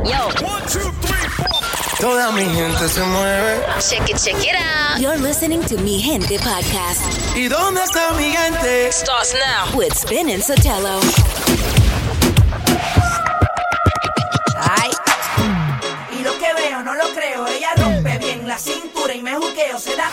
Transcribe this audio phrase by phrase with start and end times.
[0.00, 0.28] Yo.
[2.00, 3.60] Toda mi gente se mueve.
[3.78, 4.98] Check it, check it out.
[5.00, 7.00] You're listening to Mi Gente podcast
[7.36, 8.90] ¿Y dónde está mi gente?
[8.90, 9.76] Starts now.
[9.78, 11.00] with Spin and Sotelo.
[14.56, 14.90] Ay.
[16.18, 17.46] Y lo que veo, no lo creo.
[17.46, 20.10] Ella rompe bien la cintura y me juqueo, se da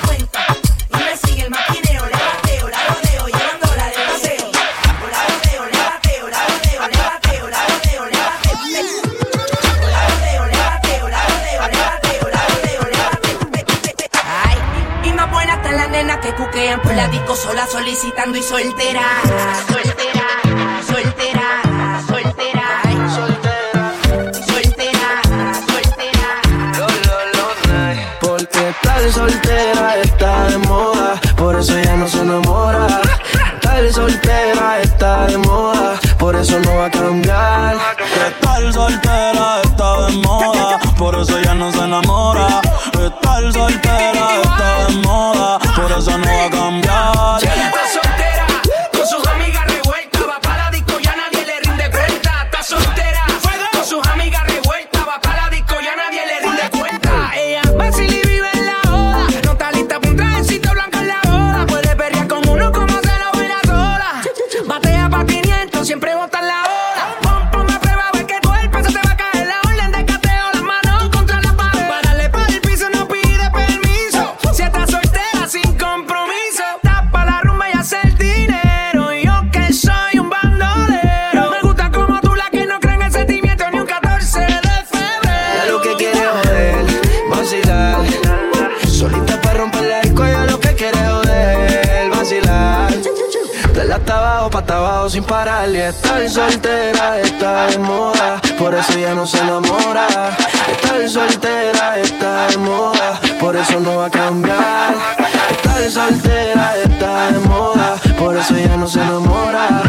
[16.99, 19.05] la disco sola solicitando y soltera.
[19.71, 20.27] Soltera,
[20.85, 21.47] soltera,
[22.05, 22.65] soltera.
[22.83, 23.83] Ay, soltera,
[24.51, 25.09] soltera.
[28.19, 32.87] Porque tal soltera está de moda, por eso ella no se enamora.
[33.61, 37.77] Tal soltera está de moda, por eso no va a cambiar.
[38.27, 42.47] Estar soltera está de moda, por eso ya no se enamora.
[43.07, 45.38] Estar soltera está de moda,
[45.99, 47.88] personnes ont cambiado.
[95.19, 95.69] Sin parar.
[95.69, 100.07] Y estar soltera está de moda, por eso ella no se enamora.
[100.71, 104.95] Estar soltera está de moda, por eso no va a cambiar.
[105.51, 109.81] Estar soltera está de moda, por eso ella no se enamora.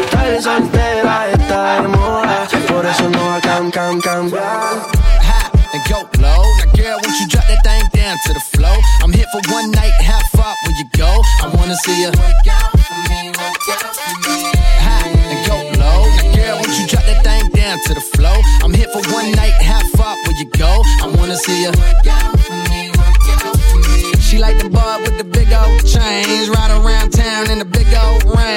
[0.00, 4.98] Estar soltera está de moda, por eso no va a cam, cam, cambiar.
[5.74, 6.42] and go low.
[6.58, 8.78] Now, girl, won't you drop that thing down to the floor?
[9.02, 11.22] I'm here for one night, how far will you go?
[11.42, 12.77] I wanna see you
[17.78, 18.38] down to the floor?
[18.62, 20.82] I'm here for one night, how far will you go?
[21.02, 22.92] I wanna see me.
[24.20, 27.86] She like the bar with the big old chains, ride around town in the big
[27.94, 28.47] old range.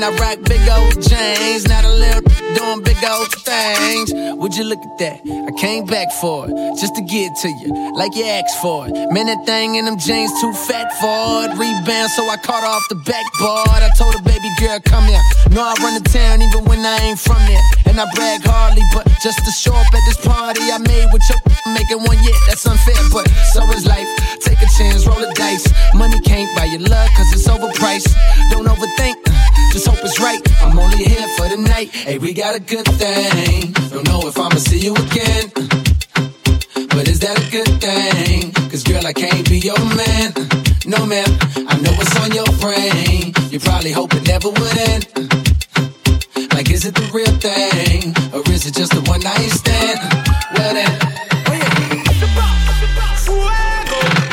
[0.00, 1.68] When I rock big old chains.
[1.68, 2.22] not a little
[2.56, 4.08] doing big old things.
[4.40, 5.20] Would you look at that?
[5.28, 8.92] I came back for it, just to get to you, like you asked for it.
[9.12, 11.52] Man, that thing in them jeans too fat for it.
[11.52, 13.84] Rebound, so I caught off the backboard.
[13.84, 15.20] I told her, baby girl, come here.
[15.50, 17.60] No, I run the town even when I ain't from there.
[17.84, 21.28] And I brag hardly, but just to show up at this party I made with
[21.28, 21.36] your
[21.76, 22.40] making one yet.
[22.48, 24.08] That's unfair, but so is life.
[24.40, 25.68] Take a chance, roll the dice.
[25.92, 28.08] Money can't buy your love, cause it's overpriced.
[28.50, 30.40] Don't overthink, uh, just hope it's right.
[30.62, 31.90] I'm only here for the night.
[31.90, 33.72] Hey, we got a good thing.
[33.90, 35.50] Don't know if I'ma see you again.
[36.90, 38.52] But is that a good thing?
[38.70, 40.32] Cause girl, I can't be your man.
[40.86, 41.30] No, ma'am,
[41.68, 43.32] I know what's on your brain.
[43.50, 45.06] You probably hope it never would end.
[46.52, 48.14] Like, is it the real thing?
[48.34, 50.00] Or is it just a one night stand?
[50.54, 51.29] Well, then.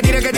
[0.00, 0.37] que tire, que.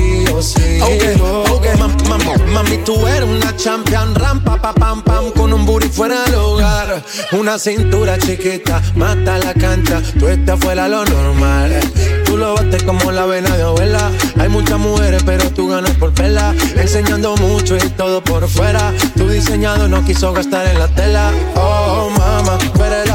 [0.41, 0.85] sigo.
[0.85, 1.15] Okay,
[1.51, 2.53] okay.
[2.53, 7.03] mami, tú eres una champion, rampa, pa, pam, pam, con un booty fuera del hogar.
[7.31, 11.79] Una cintura chiquita, mata la cancha, tú estás fuera lo normal.
[12.25, 14.09] Tú lo bates como la vena de abuela.
[14.39, 16.55] Hay muchas mujeres, pero tú ganas por vela.
[16.77, 18.93] Enseñando mucho y todo por fuera.
[19.17, 21.31] Tu diseñado no quiso gastar en la tela.
[21.55, 23.10] Oh, mama, eres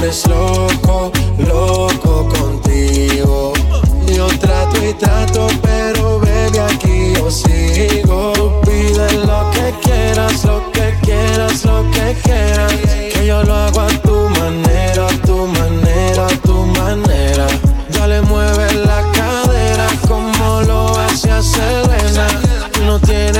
[0.00, 3.52] Tienes loco, loco contigo.
[4.06, 8.32] Yo trato y trato, pero baby aquí yo sigo.
[8.32, 12.72] Tú pides lo que quieras, lo que quieras, lo que quieras.
[13.12, 17.46] Que yo lo hago a tu manera, a tu manera, a tu manera.
[17.90, 22.26] Ya le mueves la cadera como lo hacía Selena.
[22.86, 23.39] No tienes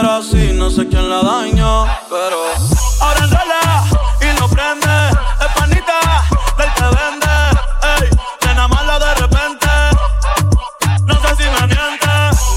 [0.00, 2.36] era así, no sé quién la dañó, pero
[3.00, 3.84] ahora enrola
[4.20, 5.08] y lo prende,
[5.40, 5.98] es panita
[6.56, 7.34] del que vende,
[7.96, 9.68] ey, te enamora de repente,
[11.04, 12.06] no sé si me miente,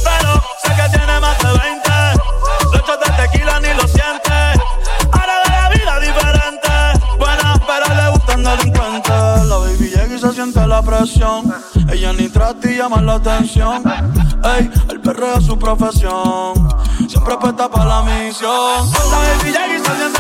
[0.03, 1.89] pero sé que tiene más de 20,
[2.73, 4.33] los shots de tequila ni lo siente,
[5.11, 6.69] ahora de la vida diferente,
[7.17, 11.51] buena pero le gustan delincuentes, la baby llega y se siente la presión,
[11.89, 13.83] ella ni trata y llama la atención,
[14.43, 16.70] ey, el perreo es su profesión,
[17.11, 20.10] siempre puesta para la misión, la llega y se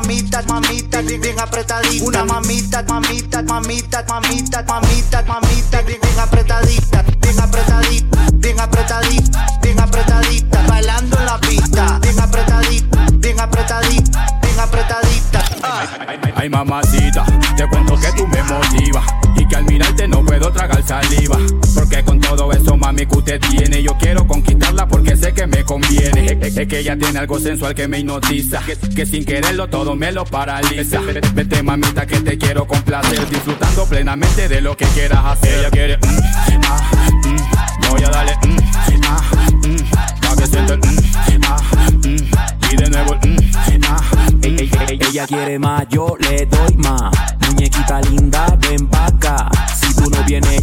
[0.00, 2.04] mamita, mamita, mamita, bien, bien apretadita.
[2.04, 5.22] Una mamita, mamita, mamita, mamita, mamita, mamita,
[26.70, 28.62] que ella tiene algo sensual que me hipnotiza,
[28.94, 31.00] que, sin quererlo todo me lo paraliza.
[31.34, 35.58] Vete mamita que te quiero complacer, disfrutando plenamente de lo que quieras hacer.
[35.58, 38.56] Ella quiere, mm, ah, mm, voy a darle, mm,
[39.04, 39.20] ah,
[39.52, 41.56] mm, que sienta mm, ah,
[41.90, 44.00] mm, y de nuevo el, mm, ah,
[44.42, 47.10] Ey, ey, ey, ella quiere más, yo le doy más.
[47.48, 49.50] Muñequita linda, ven pa' acá.
[49.74, 50.59] Si tú no vienes,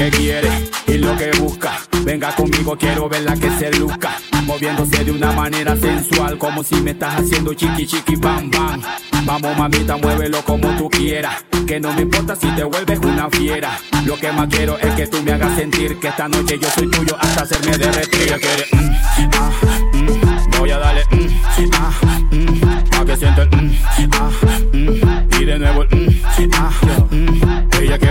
[0.00, 0.48] que quiere
[0.86, 1.72] y lo que busca.
[2.04, 4.16] Venga conmigo, quiero verla que se luzca.
[4.44, 8.80] Moviéndose de una manera sensual, como si me estás haciendo chiqui chiqui bam bam.
[9.26, 11.44] Vamos mamita, muévelo como tú quieras.
[11.66, 13.78] Que no me importa si te vuelves una fiera.
[14.06, 16.90] Lo que más quiero es que tú me hagas sentir que esta noche yo soy
[16.90, 18.22] tuyo hasta hacerme derretir.
[18.22, 19.50] Ella quiere, mm, ah,
[19.92, 21.92] mm, voy a darle, mm, ah,
[22.30, 23.74] mm, pa' que sienta el, mm,
[24.12, 24.30] ah,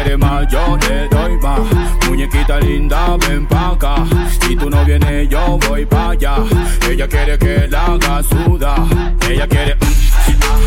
[0.03, 1.59] quiere más, yo le doy más.
[2.07, 3.95] Muñequita linda, ven pa' acá.
[4.41, 6.37] Si tú no vienes, yo voy pa' allá.
[6.89, 8.75] Ella quiere que la haga suda.
[9.29, 9.75] Ella quiere.
[9.75, 9.79] mm,
[10.43, 10.57] ah,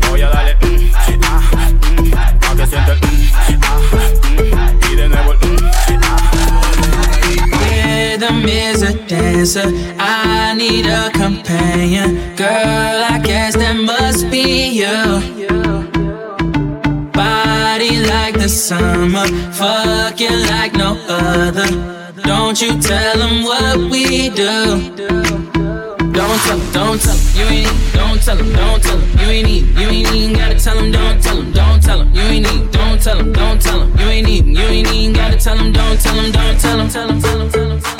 [0.00, 0.54] mm, voy a darle.
[0.62, 0.90] mm,
[1.24, 1.40] ah,
[1.98, 2.98] mm, pa' que sienta el.
[2.98, 3.78] mm, ah,
[4.38, 5.38] mm, y de nuevo el.
[7.60, 9.68] Rhythm is a dancer.
[9.98, 12.18] I need a companion.
[12.36, 15.39] Girl, I guess that must be you.
[18.40, 21.66] The summer, fucking like no other.
[22.22, 24.96] Don't you tell them what we do.
[26.10, 29.26] Don't tell them, don't tell them, you ain't don't tell them, don't tell them, you
[29.26, 32.22] ain't need, you ain't even gotta tell them, don't tell them, don't tell them, you
[32.22, 35.36] ain't need, don't tell them, don't tell them, you ain't even, you ain't even gotta
[35.36, 37.99] tell them, don't tell them, don't tell tell them, tell them, tell them, tell them,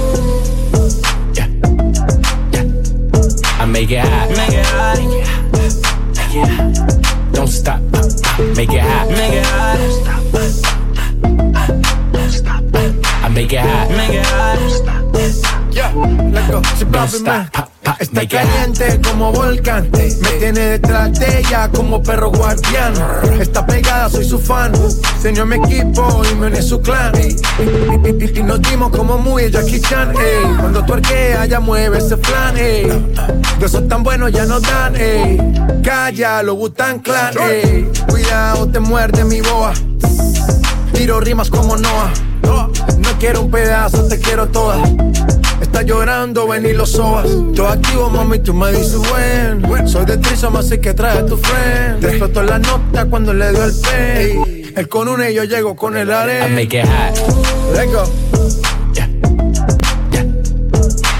[3.81, 4.29] Make it hot.
[4.29, 4.97] Make it hot.
[4.99, 7.33] Make it hot.
[7.33, 7.81] Don't stop.
[8.55, 9.09] Make it hot.
[9.09, 9.77] Make it hot.
[12.13, 12.63] Don't stop.
[13.23, 13.89] I make it hot.
[13.89, 14.59] Make it hot.
[15.73, 15.93] Yeah,
[16.31, 16.61] let's go.
[16.75, 17.70] Si Don't papi, stop.
[18.01, 19.87] Está caliente como volcán.
[19.93, 22.93] Me tiene detrás de ella como perro guardián.
[23.39, 24.71] Está pegada, soy su fan.
[25.21, 27.13] Se unió a mi equipo y me uní su clan.
[27.15, 30.15] Y, nos dimos como muy Jackie Chan.
[30.17, 30.55] ey.
[30.59, 32.57] Cuando tu arquea, ya mueve ese flan.
[32.57, 32.87] ey.
[33.59, 34.95] De esos tan buenos ya no dan.
[34.95, 35.37] ey.
[35.83, 37.35] Calla, lo Butan Clan.
[37.39, 37.87] ey.
[38.09, 39.73] Cuidado, te muerde mi boa.
[40.91, 42.11] Tiro rimas como Noah.
[42.41, 44.81] No quiero un pedazo, te quiero toda.
[45.71, 47.27] Está llorando, ven y lo sobas.
[47.53, 49.87] Yo activo, mami, tú me dices buen.
[49.87, 52.03] Soy de Trisom, así que trae a tu friend.
[52.03, 54.73] Explotó la nota cuando le dio el pen.
[54.75, 56.47] Él con una y yo llego con el I arena.
[56.49, 57.17] make it hot.
[57.73, 58.03] Let's go.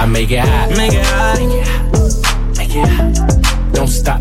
[0.02, 0.70] I make it hot.
[0.76, 1.40] Make it hot.
[2.58, 3.74] Make it hot.
[3.74, 4.20] Don't stop.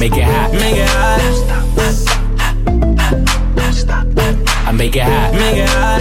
[0.00, 0.52] Make it hot.
[0.52, 1.20] Make it hot.
[4.66, 5.32] I make it hot.
[5.32, 6.00] Make it hot.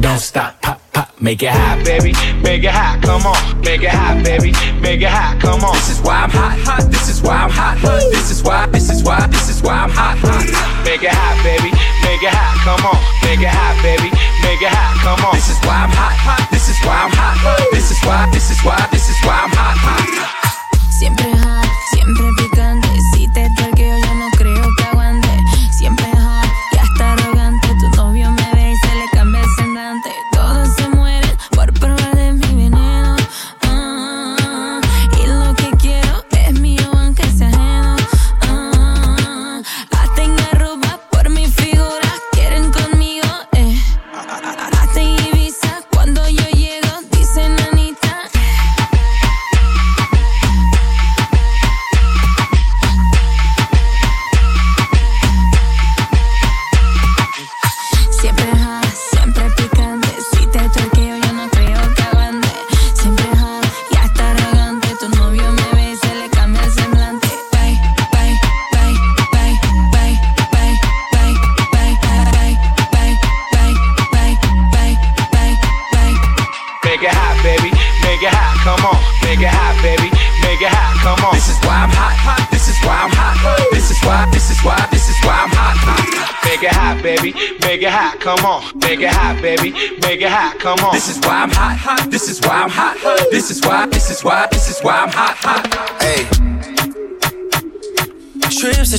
[0.00, 0.62] Don't stop.
[0.62, 0.79] Pop, pop.
[1.20, 1.84] Make it hot.
[1.84, 2.16] baby.
[2.40, 3.36] Make it hot, come on.
[3.60, 4.56] Make it hot, baby.
[4.80, 5.76] Make it hot, come on.
[5.76, 6.90] This is why I'm hot, hot.
[6.90, 8.00] This is why I'm hot, hot.
[8.10, 10.48] This is why, this is why, this is why I'm hot, hot.
[10.82, 11.76] Make it hot, baby.
[12.00, 12.96] Make it hot, come on.
[13.20, 14.08] Make it hot, baby.
[14.40, 15.36] Make it hot, come on.
[15.36, 16.29] This is why I'm hot, hot.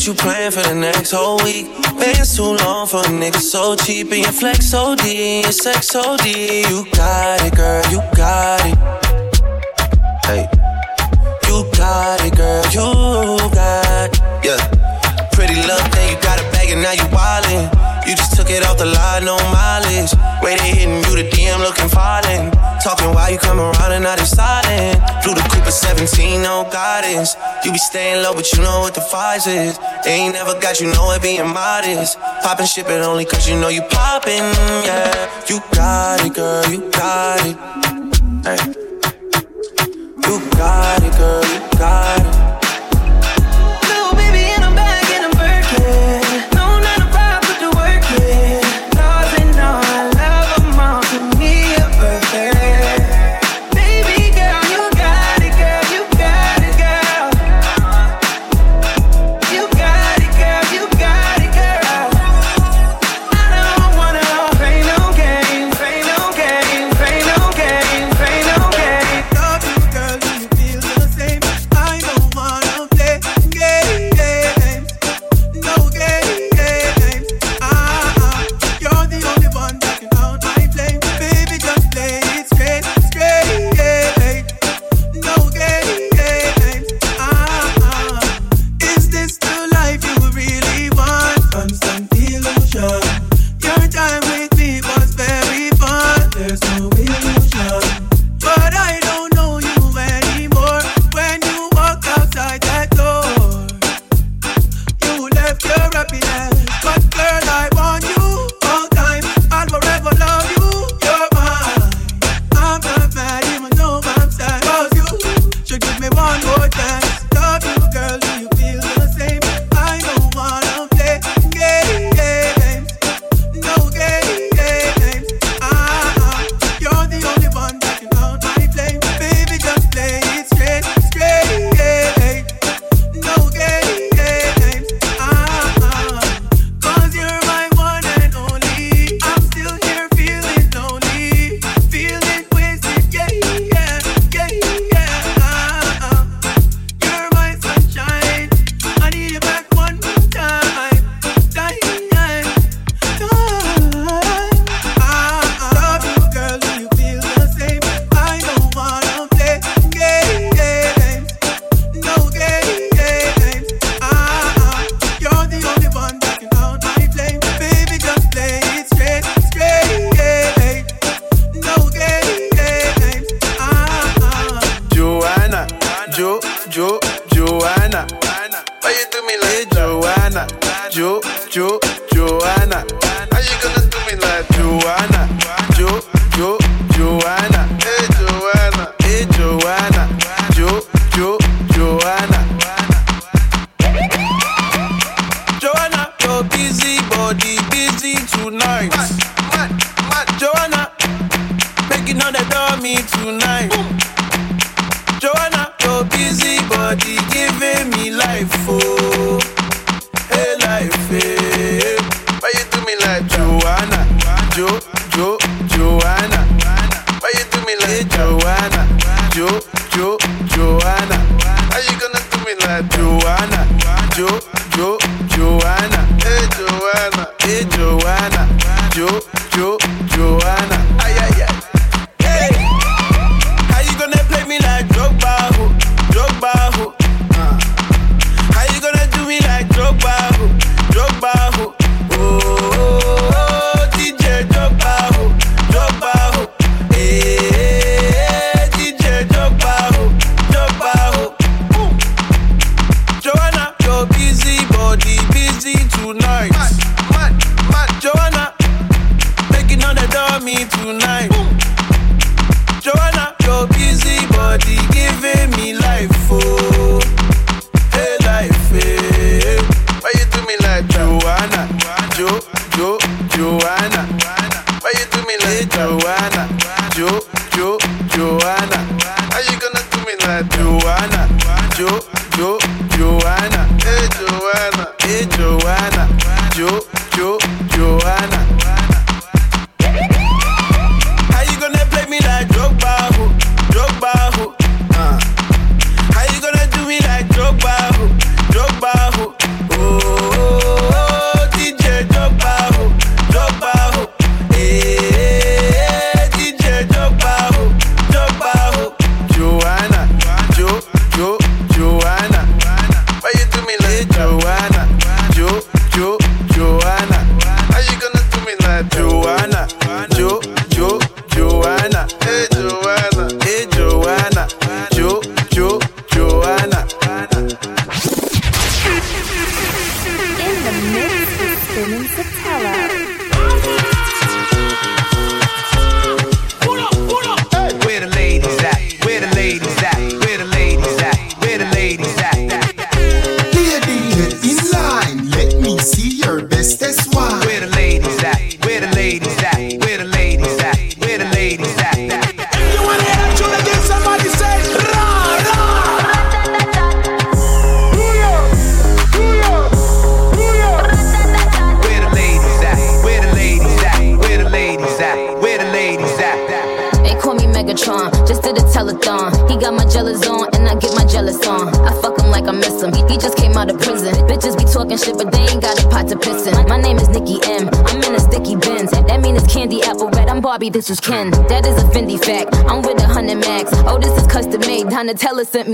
[0.01, 1.67] But you plan for the next whole week.
[2.01, 4.11] It's too long for a nigga so cheap.
[4.11, 6.65] And your flex so deep, your sex so deep.
[6.71, 8.77] You got it, girl, you got it.
[10.25, 10.49] Hey,
[11.45, 14.17] you got it, girl, you got it.
[14.41, 14.57] Yeah,
[15.33, 17.69] pretty little thing, you got a bag and now you wildin'.
[18.07, 20.17] You just took it off the line, no mileage.
[20.41, 22.49] Way they hitting you, the DM looking falling.
[22.81, 24.40] Talking why you come around and not inside
[26.07, 27.35] seen no guidance.
[27.63, 29.77] You be staying low, but you know what the vibe is.
[30.03, 32.19] They ain't never got you, know it being modest.
[32.43, 34.43] Poppin' shit, but only cause you know you poppin',
[34.85, 35.29] yeah.
[35.47, 37.57] You got it, girl, you got it.
[38.45, 38.81] Hey.
[40.27, 42.40] You got it, girl, you got it.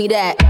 [0.08, 0.47] That.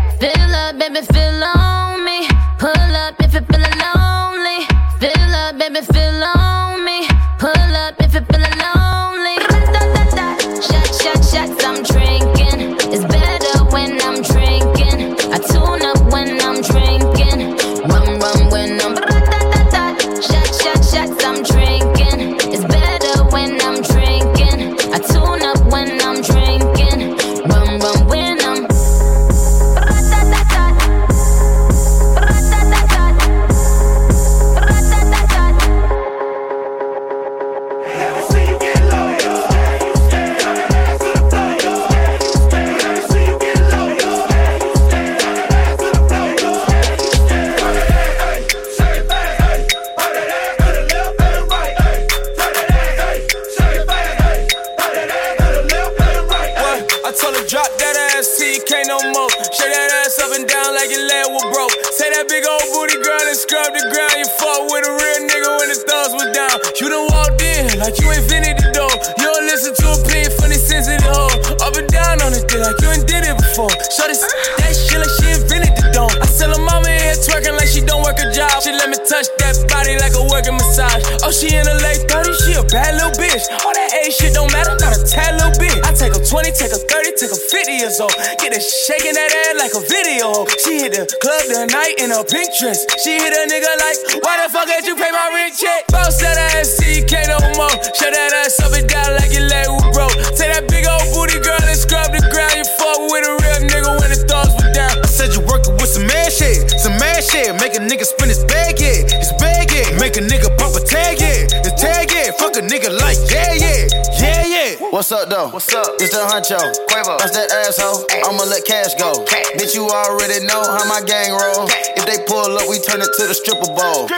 [115.28, 115.48] Up, though?
[115.52, 115.96] What's up?
[116.00, 116.58] It's the huncho.
[116.88, 117.18] Quavo.
[117.18, 118.04] That's that asshole.
[118.24, 119.24] I'ma let cash go.
[119.56, 121.68] Bitch, you already know how my gang roll.
[121.96, 124.08] If they pull up, we turn it to the stripper ball.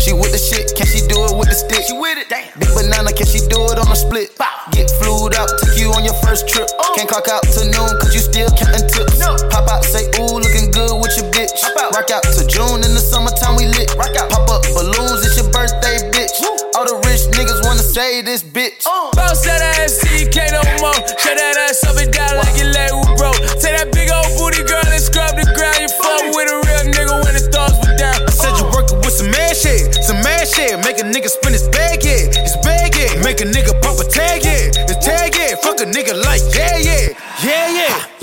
[0.00, 1.84] She with the shit, can she do it with the stick?
[1.86, 2.28] She with it.
[2.28, 4.34] Big banana, can she do it on a split?
[4.72, 6.66] Get flued up, took you on your first trip.
[6.78, 6.94] Oh.
[6.96, 9.22] Can't clock out to noon, cause you still counting tips.
[9.50, 11.54] Pop out, say, ooh, looking good with your bitch.
[11.94, 13.01] Rock out to June in the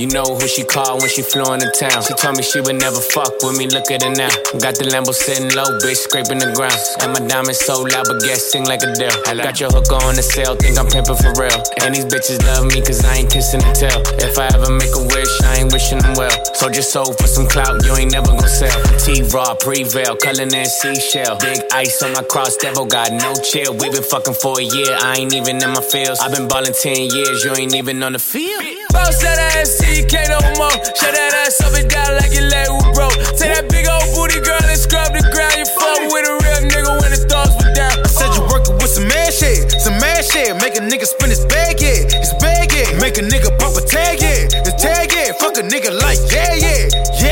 [0.10, 2.02] know who she called when she flew into town.
[2.04, 3.68] She told me she would never fuck with me.
[3.68, 4.34] Look at her now.
[4.58, 6.78] Got the Lambo sitting low, bitch, scraping the ground.
[7.02, 9.14] And my diamonds so loud, but gas sing like a deal.
[9.38, 11.60] Got your hook on the sale, think I'm pimping for real.
[11.82, 14.02] And these bitches love me cause I ain't kissing the tail.
[14.20, 16.34] If I ever make a wish, I ain't wishing them well.
[16.56, 18.76] So just sold for some clout, you ain't never gonna sell.
[19.00, 21.38] T Raw, Prevail, Cullen and Seashell.
[21.40, 23.74] Big ice on my cross, devil got no chill.
[23.78, 26.20] We been fucking for a year, I ain't even in my feels.
[26.20, 28.64] I've been ballin' 10 years, you ain't even on the field.
[28.92, 30.72] Bounce that ass you can't no more.
[30.96, 33.20] Shut that ass up and down like your leg was broke.
[33.36, 35.60] Take that big old booty girl and scrub the ground.
[35.60, 38.00] You fuck with a real nigga when the thugs was down.
[38.00, 40.56] I said you working with some mad shit, some mad shit.
[40.64, 42.96] Make a nigga spin his bag, yeah, his bag, yeah.
[43.04, 45.36] Make a nigga pop a tag, yeah, the tag, yeah.
[45.36, 46.88] Fuck a nigga like, yeah, yeah,
[47.20, 47.29] yeah.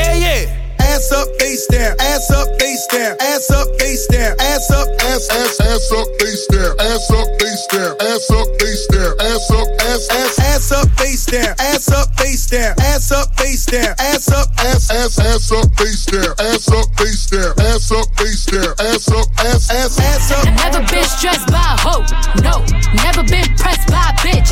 [0.98, 1.94] Ass up, face down.
[2.00, 3.16] Ass up, face down.
[3.20, 4.34] Ass up, face down.
[4.40, 6.74] Ass up, ass, ass, ass up, face down.
[6.80, 7.94] Ass up, face down.
[8.02, 9.14] Ass up, face down.
[9.20, 11.54] Ass up, ass, ass, ass up, face down.
[11.60, 12.74] Ass up, face down.
[12.80, 13.94] Ass up, face down.
[13.96, 16.34] Ass up, ass, ass, ass up, face down.
[16.40, 17.54] Ass up, face down.
[17.62, 18.74] Ass up, face down.
[18.80, 20.44] Ass up, ass, ass, ass up.
[20.66, 22.02] Never been stressed by a hoe,
[22.42, 22.66] no.
[23.06, 24.50] Never been pressed by a bitch.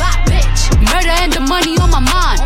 [0.79, 2.39] Murder and the money on my mind.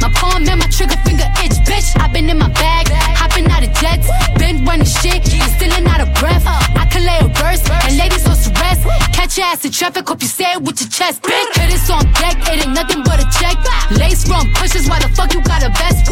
[0.00, 1.98] My palm and my trigger finger itch, bitch.
[2.00, 2.86] i been in my bag,
[3.26, 4.06] hopping out of jets.
[4.38, 6.44] Been running shit, still out of breath.
[6.46, 8.82] I can lay a verse, and ladies supposed to rest.
[9.12, 11.50] Catch your ass in traffic, hope you say it with your chest, bitch.
[11.58, 13.56] Hit this on deck, it ain't nothing but a check.
[13.98, 16.06] Lace from pushes, why the fuck you got a vest?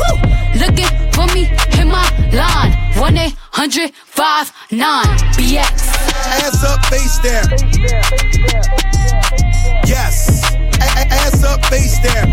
[0.63, 1.45] Looking for me,
[1.77, 2.73] hit my line.
[2.99, 5.05] 1 800 59
[5.37, 5.67] BX.
[6.43, 7.47] Ass up, face down.
[9.87, 10.55] Yes.
[10.81, 12.31] A- ass up, face down.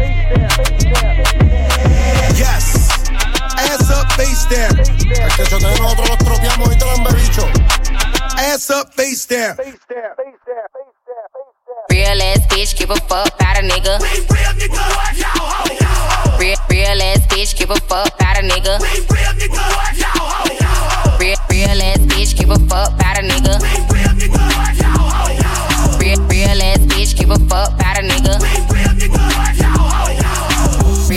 [2.38, 2.81] Yes.
[3.72, 4.76] Ass up, face down.
[4.76, 7.48] nosotros los tropeamos y te lo han bebicho.
[8.36, 9.56] Ass up, face down.
[11.90, 13.98] Real ass bitch, give a fuck about a nigga.
[16.38, 18.78] Real, real ass bitch, give a fuck about a nigga.
[21.18, 23.58] Real, real ass bitch, give a fuck about a nigga.
[23.62, 24.38] We Real, nigga.
[26.02, 28.38] real real ass bitch, give a fuck about a nigga.
[28.70, 29.81] We Real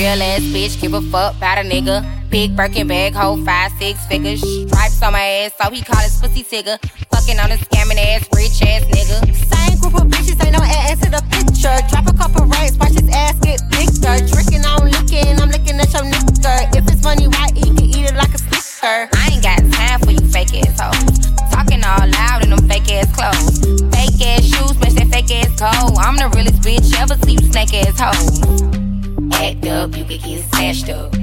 [0.04, 2.04] ass bitch, give a fuck about a nigga.
[2.30, 4.40] Big Birkin bag, hold five, six figures.
[4.40, 6.78] Stripes on my ass, so he call his pussy tigger.
[7.10, 9.22] Fucking on a scamming ass, rich ass nigga.
[9.32, 11.76] Same group of bitches, ain't no ass to the picture.
[11.88, 14.18] Drop a couple racks, watch his ass get bigger.
[14.28, 16.76] Drinking, I'm licking, I'm licking at your nigga.
[16.76, 19.08] If it's money why he can eat it like a snicker.
[19.14, 21.32] I ain't got time for you fake ass hoes.
[21.50, 23.62] Talking all loud in them fake ass clothes.
[23.94, 25.96] Fake ass shoes, match that fake ass coat.
[25.96, 28.93] I'm the realest bitch ever see you snake ass hoes.
[29.32, 31.14] Act up, you could get snatched up.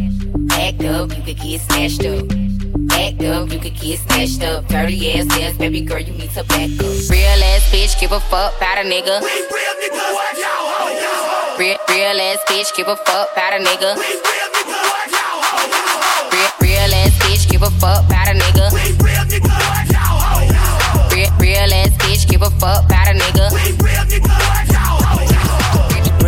[0.52, 2.26] Act up, you could get snatched up.
[2.92, 4.68] Act up, you could get snatched up.
[4.68, 7.10] Dirty ass ass, baby girl, you need to back up.
[7.10, 9.22] Real ass bitch, give a fuck about a nigga.
[11.60, 13.96] Real, real ass bitch, give a fuck about a nigga.
[16.32, 18.72] Real, real ass bitch, give a fuck about a nigga.
[21.14, 23.52] Real, real ass bitch, give a fuck about a nigga.
[23.54, 24.61] We Real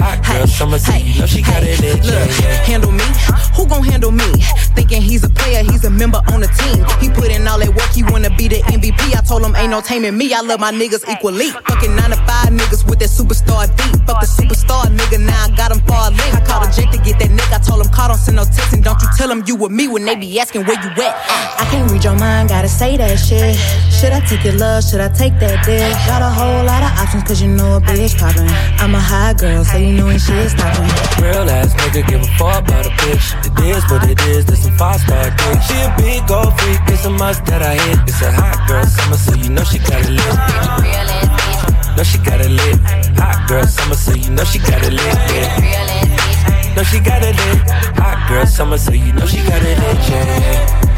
[0.00, 2.02] Hot girl summer, you know she got it lit.
[2.04, 2.64] Yeah, Look, yeah.
[2.64, 3.04] handle me?
[3.56, 4.24] Who gon' handle me?
[4.74, 6.84] Thinking he's a player, he's a member on the team.
[7.00, 9.14] He put in all that work, he wanna be the MVP.
[9.14, 10.32] I told him ain't no taming me.
[10.32, 11.50] I love my niggas equally.
[11.50, 14.00] Fucking nine to five niggas with that superstar deep.
[14.06, 16.32] Fuck the superstar nigga, now I got him far link.
[16.34, 17.56] I called a jet to get that nigga.
[17.56, 19.72] I told him call, don't send no text, and don't you tell him you with
[19.72, 21.14] me when they be asking where you at.
[21.28, 21.60] Uh.
[21.60, 23.56] I can't read your mind, gotta say that shit.
[23.92, 24.82] Should I take your love?
[24.84, 25.92] Should I take that dick?
[26.08, 28.48] Got a whole lot of options, cause you know a bitch poppin'.
[28.80, 30.88] I'm a high girl, so you know when shit's stoppin'.
[31.22, 33.34] Real ass nigga, give a fuck about a bitch.
[33.46, 35.62] It is what it is, this some five star dick.
[35.66, 37.98] She a big gold freak, it's a must that I hit.
[38.08, 40.36] It's a hot girl summer, so you know she got it lit.
[41.96, 42.78] Know she got it lit.
[43.18, 45.16] Hot girl summer, so you know she got it lit.
[45.34, 46.74] Yeah.
[46.76, 47.70] Know she got it lit.
[47.98, 50.08] Hot girl summer, so you know she got it lit.
[50.08, 50.89] Yeah.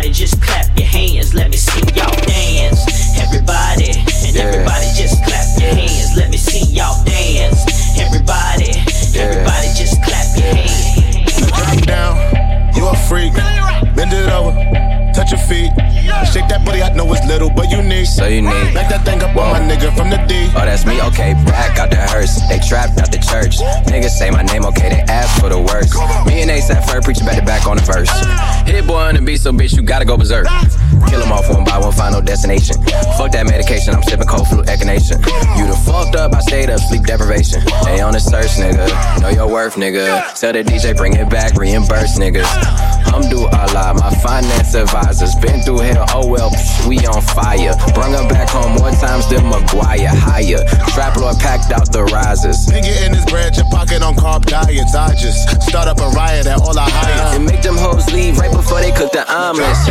[0.00, 1.34] Everybody just clap your hands.
[1.34, 1.89] Let me see
[15.30, 15.70] touch your feet.
[16.32, 18.06] Shake that booty, I know it's little, but you need.
[18.06, 18.74] So unique.
[18.74, 20.50] Back that thing up on my nigga from the D.
[20.54, 21.34] Oh, that's me, okay.
[21.46, 22.40] Back out the hearse.
[22.48, 23.58] They trapped out the church.
[23.86, 24.88] Niggas say my name, okay.
[24.90, 25.94] They ask for the worst.
[26.26, 28.10] Me and ASAP Ferg preaching back to back on the verse.
[28.66, 30.46] Hit boy on the beat, so bitch, you gotta go berserk.
[31.08, 32.76] Kill 'em off one by one, final destination.
[33.16, 35.18] Fuck that medication, I'm sipping cold flu echinacea.
[35.58, 37.62] You the fucked up, I stayed up, sleep deprivation.
[37.84, 38.86] They on the search, nigga.
[39.20, 40.22] Know your worth, nigga.
[40.38, 42.48] Tell the DJ, bring it back, reimburse, niggas.
[43.12, 45.34] I'm do a lot, my finance advisors.
[45.36, 47.74] Been through hell, oh well, psh, we on fire.
[47.94, 50.08] Bring her back home more times than Maguire.
[50.08, 50.64] Higher.
[50.94, 52.66] Trap Lord packed out the risers.
[52.66, 54.94] Nigga in his bread, your pocket on carb diets.
[54.94, 57.36] I just start up a riot at all I hire.
[57.36, 59.88] And make them hoes leave right before they cook the omelets.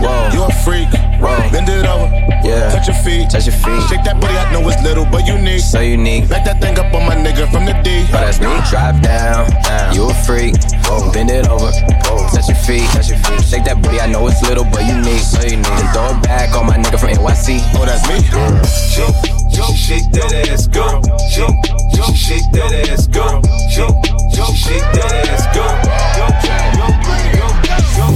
[0.00, 0.45] Whoa.
[0.48, 0.88] You a freak.
[1.20, 1.50] Whoa.
[1.50, 2.06] Bend it over,
[2.44, 2.70] Yeah.
[2.70, 3.30] touch your feet.
[3.30, 3.82] Touch your feet.
[3.88, 5.60] Shake that booty, I know it's little, but unique.
[5.60, 6.28] So unique.
[6.28, 8.06] Back that thing up on my nigga from the D.
[8.08, 8.52] Oh, that's me.
[8.70, 9.46] Drop down.
[9.94, 10.54] You a freak.
[11.12, 11.70] Bend it over.
[12.30, 12.86] Touch your feet.
[12.90, 13.42] Touch your feet.
[13.44, 14.00] Shake that booty.
[14.00, 15.22] I know it's little, but unique.
[15.22, 15.64] So unique.
[15.64, 17.60] Then throw it back on my nigga from NYC.
[17.74, 18.20] Oh, that's me.
[19.56, 21.00] Shake, shake that ass, go.
[21.32, 21.48] Shake,
[21.94, 23.40] shake, shake that ass, go.
[23.72, 23.88] Shake,
[24.34, 25.64] shake, shake that ass, go.
[26.16, 26.86] Go, go, go,
[27.32, 27.48] go,
[27.96, 28.06] go.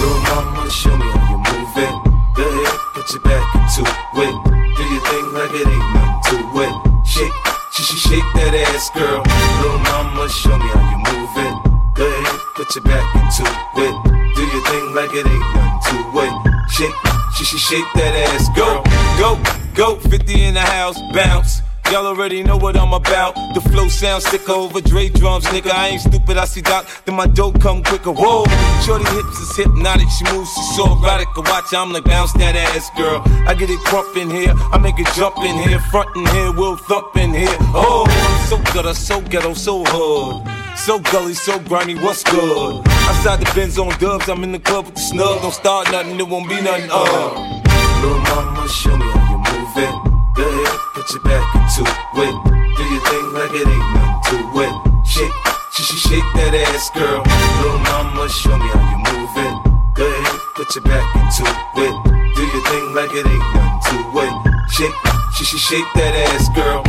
[0.00, 1.37] Little mama, show me how you
[1.78, 1.92] it.
[2.34, 4.34] Go ahead, put your back into it.
[4.76, 6.74] Do your thing like it ain't nothing to it.
[7.06, 7.32] Shake,
[7.72, 9.22] shake, shake, shake that ass, girl.
[9.62, 11.54] Little mama, show me how you move it.
[11.94, 13.42] Go ahead, put your back into
[13.82, 13.94] it.
[14.34, 16.34] Do your thing like it ain't nothing to it.
[16.70, 16.94] Shake,
[17.34, 18.82] shake, shake, that ass, go,
[19.18, 19.38] go,
[19.74, 19.96] go.
[20.08, 21.62] 50 in the house, bounce.
[21.90, 23.34] Y'all already know what I'm about.
[23.54, 25.70] The flow sounds sicker over Dre drums, nigga.
[25.70, 26.86] I ain't stupid, I see Doc.
[27.06, 28.12] Then my dope come quicker.
[28.12, 28.44] Whoa,
[28.84, 30.06] shorty hips is hypnotic.
[30.10, 31.28] She moves, she's so erotic.
[31.34, 33.22] I watch, I'm like bounce that ass, girl.
[33.48, 36.52] I get it crump in here, I make it jump in here, front in here,
[36.52, 37.56] we'll thump in here.
[37.72, 38.04] Oh,
[38.50, 40.76] So good, I'm so gutter, so ghetto, so hood.
[40.76, 42.86] So gully, so grimy, what's good?
[42.86, 45.40] Outside the Benz on dubs, I'm in the club with the snug.
[45.40, 46.90] Don't start nothing, it won't be nothing.
[46.92, 47.62] Uh.
[48.02, 50.07] Little mama, show me how you move it.
[50.38, 52.36] Go ahead, put your back into it.
[52.78, 54.74] Do your thing like it ain't nothing to it.
[55.04, 55.34] Shake,
[55.72, 57.26] sh sh shake that ass, girl.
[57.58, 59.54] Little mama, show me how you move it.
[59.98, 61.94] Go ahead, put your back into it.
[62.36, 64.70] Do your thing like it ain't nothing to it.
[64.70, 64.94] Shake,
[65.34, 66.84] sh sh shake that ass, girl.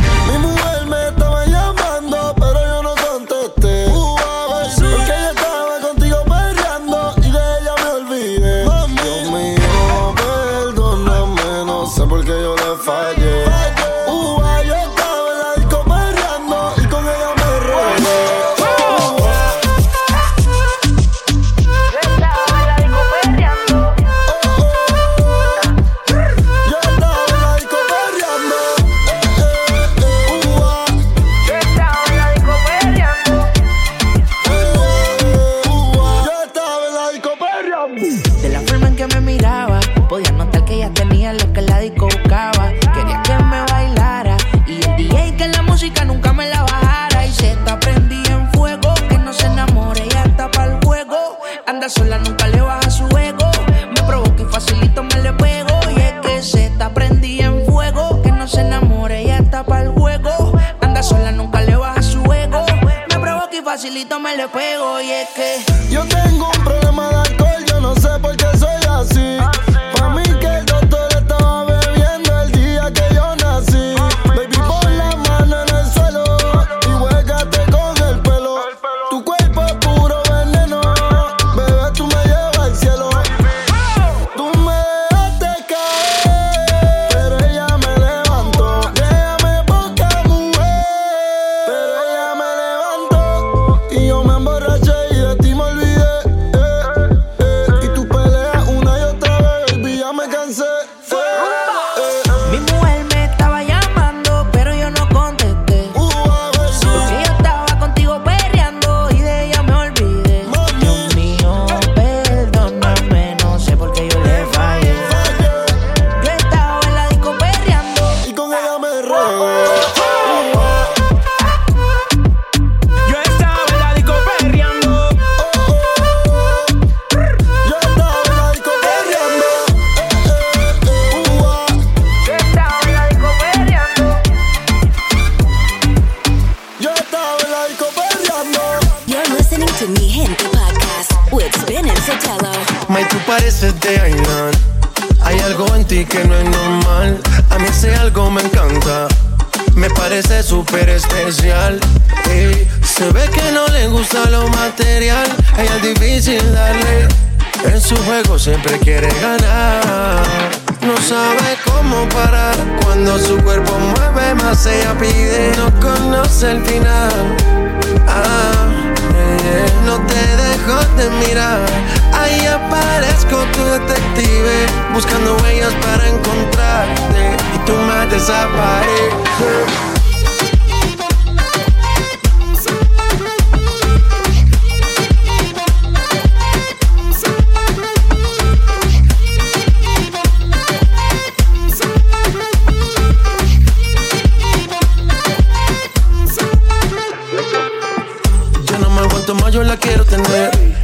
[41.30, 42.70] Tenía lo que la disco buscaba.
[42.94, 47.26] Quería que me bailara y el DJ que la música nunca me la bajara.
[47.26, 51.38] Y se está prendida en fuego, que no se enamore, ella está para el juego.
[51.66, 53.50] Anda sola, nunca le baja su ego.
[53.94, 55.80] Me provoca y facilito me le pego.
[55.96, 59.82] Y es que se está prendida en fuego, que no se enamore, ella está para
[59.82, 60.58] el juego.
[60.80, 62.64] Anda sola, nunca le baja su ego.
[63.08, 65.00] Me provoca y facilito me le pego.
[65.00, 66.19] Y es que Yo tengo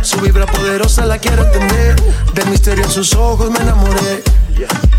[0.03, 1.97] Su vibra poderosa la quiero entender.
[2.33, 4.22] Del misterio en sus ojos me enamoré.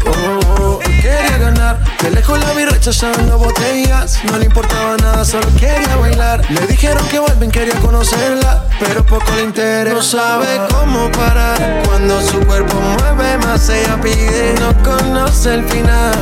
[0.06, 0.80] Oh, oh, oh.
[0.80, 4.20] Quería ganar, de lejos la vi rechazando botellas.
[4.30, 6.44] No le importaba nada, solo quería bailar.
[6.52, 9.96] Le dijeron que vuelven, quería conocerla, pero poco le interesa.
[9.96, 11.84] No sabe cómo parar.
[11.86, 14.56] Cuando su cuerpo mueve más, ella pide.
[14.60, 16.14] No conoce el final.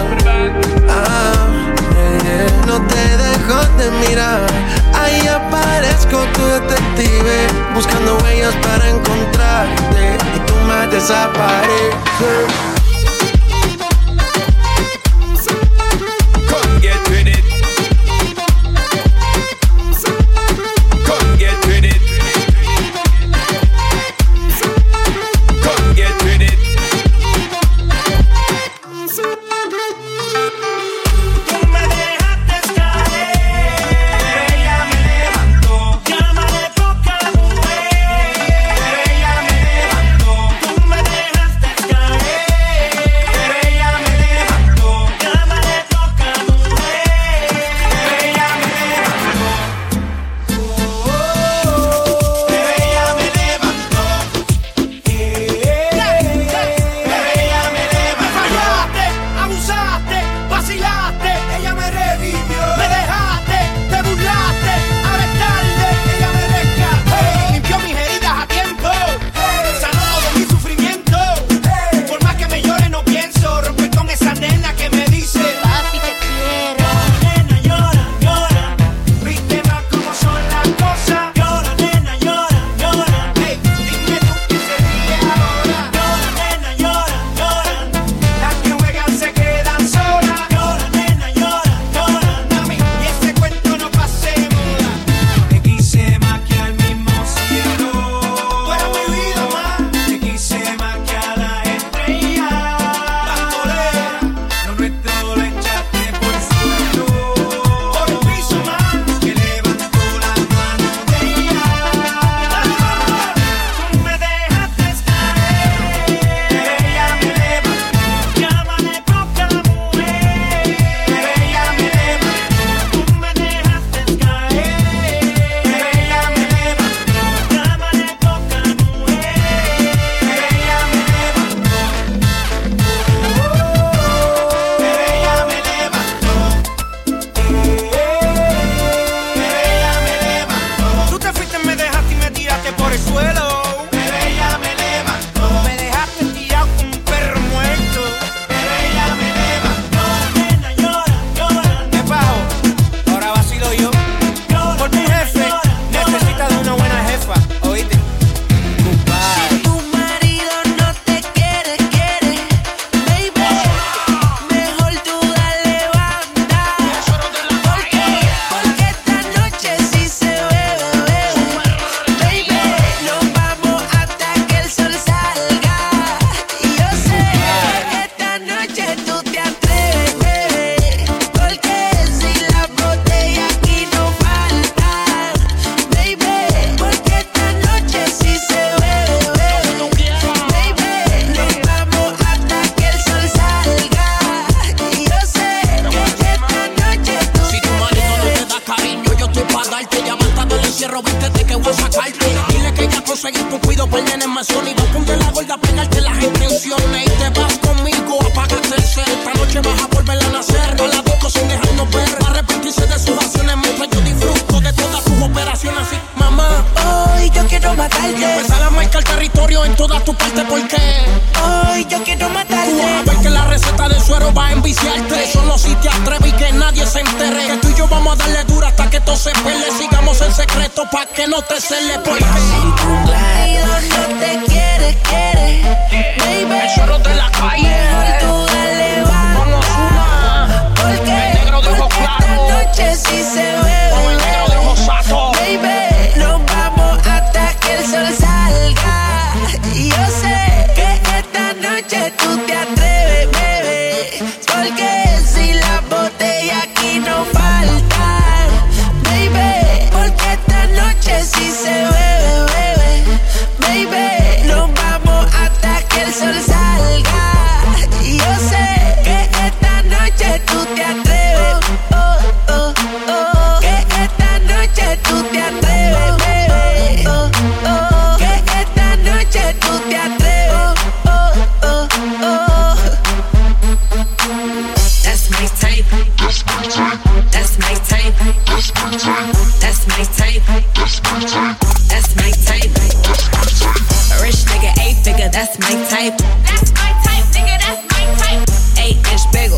[0.88, 1.47] Ah,
[2.68, 4.45] no te dejo de mirar.
[5.06, 10.18] Ahí aparezco tu detective, buscando huellas para encontrarte.
[10.36, 12.75] Y tú me desapareces.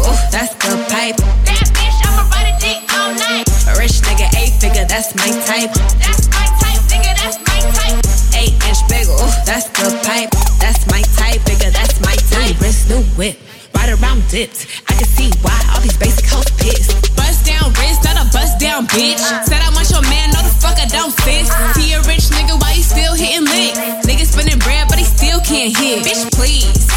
[0.05, 0.31] Inch.
[0.31, 1.17] That's good pipe.
[1.47, 3.47] That bitch, I'ma ride a dick all night.
[3.67, 4.85] A rich nigga, eight figure.
[4.85, 5.73] That's my type.
[5.99, 7.11] That's my type, nigga.
[7.17, 7.99] That's my type.
[8.35, 9.17] Eight inch bagel.
[9.45, 10.29] That's good pipe.
[10.59, 11.71] That's my type, nigga.
[11.73, 12.55] That's my type.
[12.55, 13.37] New wrist, new whip.
[13.75, 14.65] Right around dips.
[14.87, 17.16] I can see why all these basic hoes pissed.
[17.27, 19.19] Bust down wrist, not a bust down bitch.
[19.19, 21.51] Said I want your man, no the fuck I don't sis.
[21.75, 23.75] See a rich nigga, why he still hitting licks?
[24.07, 26.07] Nigga spinning bread, but he still can't hit.
[26.07, 26.87] Bitch, please.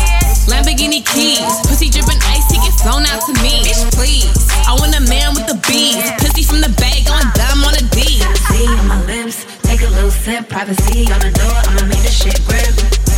[0.47, 3.66] Lamborghini keys, pussy dripping ice, he get flown out to me.
[3.66, 4.31] Bitch, please.
[4.70, 7.83] I want a man with the bees, pussy from the bag, going dumb on a
[7.91, 8.22] D.
[8.22, 12.14] See on my lips, take a little sip, privacy on the door, I'ma make this
[12.14, 12.70] shit grip.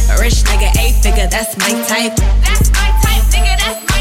[0.08, 2.16] A rich nigga, eight figure, that's my type.
[2.40, 3.91] That's my type, nigga, that's my type.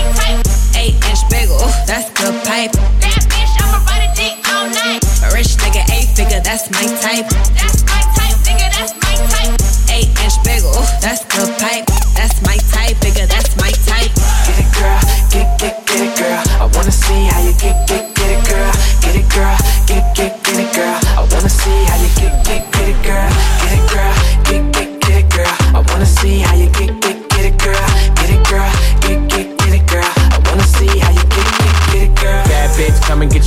[1.11, 2.71] Inch bagel, that's good pipe.
[3.03, 5.03] That bitch, I'ma ride a dick all night.
[5.27, 7.27] A rich nigga, eight figure, that's my type.
[7.51, 9.59] That's my type, nigga, that's my type.
[9.91, 10.71] Eight inch bagel,
[11.03, 11.83] that's good pipe.
[12.15, 13.60] That's my type, nigga, that's my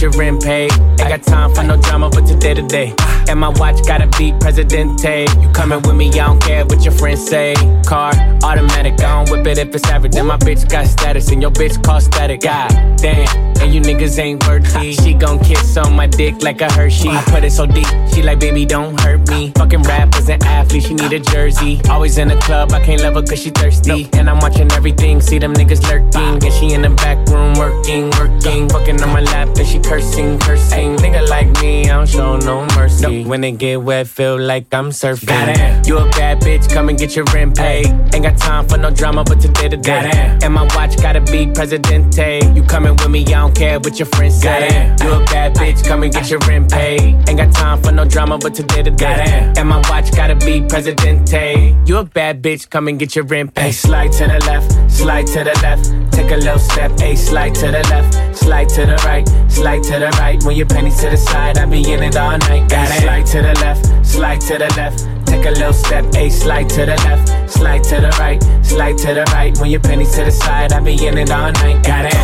[0.04, 0.70] your rent paid.
[1.00, 2.94] Ain't got time for no drama, but today to day.
[3.26, 5.26] And my watch gotta beat Presidente.
[5.40, 7.54] You coming with me, I don't care what your friends say.
[7.86, 10.14] Car, automatic, I don't whip it if it's average.
[10.16, 12.42] And my bitch got status, and your bitch cost static.
[12.42, 13.26] God damn,
[13.62, 14.92] and you niggas ain't worthy.
[14.92, 17.08] She gon' kiss on my dick like a Hershey.
[17.08, 19.52] I put it so deep, she like, baby, don't hurt me.
[19.56, 21.80] Fucking rappers and athletes, she need a jersey.
[21.88, 24.10] Always in the club, I can't love her cause she thirsty.
[24.12, 26.44] And I'm watching everything, see them niggas lurking.
[26.44, 28.68] And she in the back room working, working.
[28.68, 30.96] Fucking on my lap, and she cursing, cursing.
[30.96, 33.24] Nigga like me, I don't show no mercy.
[33.24, 35.28] When it get wet, feel like I'm surfing.
[35.28, 35.84] Goddamn.
[35.86, 37.86] You a bad bitch, come and get your rent paid.
[38.12, 40.38] Ain't got time for no drama, but today to day.
[40.42, 42.40] And my watch gotta be Presidente.
[42.54, 44.94] You coming with me, I don't care what your friends say.
[45.02, 47.00] You a bad bitch, come and get your rent paid.
[47.28, 49.52] Ain't got time for no drama, but today to day.
[49.56, 51.76] And my watch gotta be Presidente.
[51.86, 53.72] You a bad bitch, come and get your rent paid.
[53.72, 56.03] Slide to the left, slide to the left.
[56.14, 59.98] Take a little step, a slide to the left, slide to the right, slide to
[59.98, 60.40] the right.
[60.44, 62.70] When your pennies to the side, I be in it all night.
[62.70, 63.02] Got it.
[63.02, 65.08] Slide to the left, slide to the left.
[65.26, 69.14] Take a little step, a slide to the left, slide to the right, slide to
[69.14, 69.58] the right.
[69.58, 71.82] When your pennies to the side, I be in it all night.
[71.82, 72.14] Got it.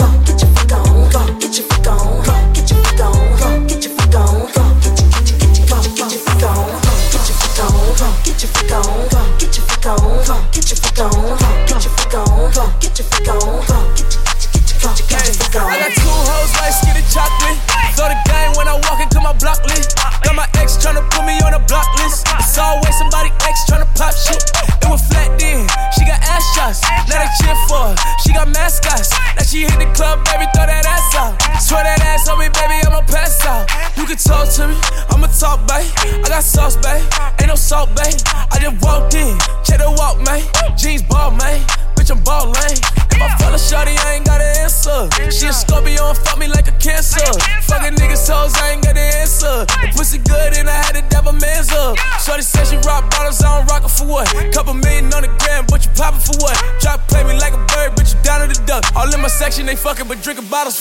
[0.00, 0.21] I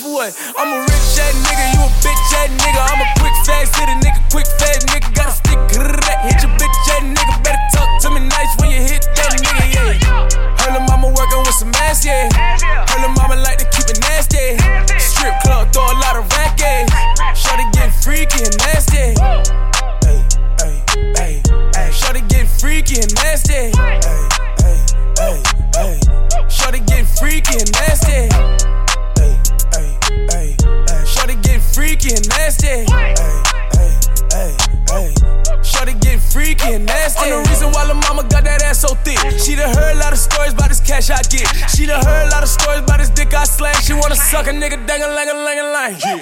[0.02, 0.56] drinking bottles for what?
[0.58, 0.91] I'm a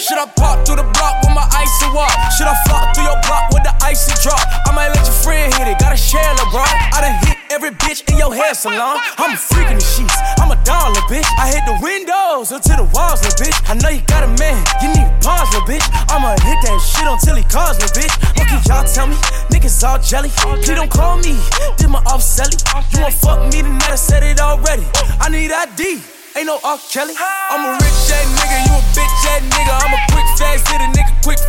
[0.10, 2.10] Should I pop through the block with my ice icy walk?
[2.34, 4.42] Should I flop through your block with the ice icy drop?
[4.66, 5.78] I might let your friend hit it.
[5.78, 6.66] Gotta share LeBron.
[6.66, 8.98] I done hit every bitch in your hair salon.
[9.22, 10.18] I'm a freak in the sheets.
[10.42, 11.30] I'm a dollar bitch.
[11.38, 13.54] I hit the windows until the walls, little bitch.
[13.70, 14.58] I know you got a man.
[14.82, 15.86] You need pause, little bitch.
[16.10, 18.14] I'ma hit that shit until he calls, little bitch.
[18.34, 19.18] What can y'all tell me?
[19.54, 20.34] Niggas all jelly.
[20.34, 21.38] Please don't call me.
[21.78, 22.58] Did my off selly.
[22.98, 23.94] You won't fuck me tonight.
[23.94, 24.90] I said it already.
[25.22, 26.19] I need ID.
[26.40, 26.80] Ain't no R.
[26.90, 27.14] Kelly.
[27.52, 29.76] I'm a rich ass nigga, you a bitch ass nigga.
[29.76, 31.49] I'm a quick fast hit a nigga, quick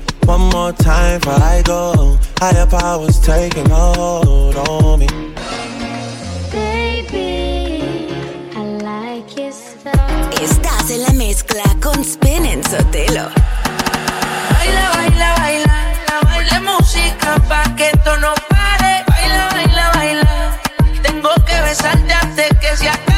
[0.25, 2.17] One more time before I go.
[2.39, 5.07] Higher powers taking a hold on me.
[6.51, 8.07] Baby,
[8.55, 10.29] I like your style.
[10.41, 13.29] Estás en la mezcla con Spin en Sotelo.
[14.53, 15.75] Baila, baila, baila,
[16.23, 19.03] baila música pa' que esto no pare.
[19.07, 20.59] Baila, baila, baila,
[21.03, 23.10] tengo que besarte antes que se acabe.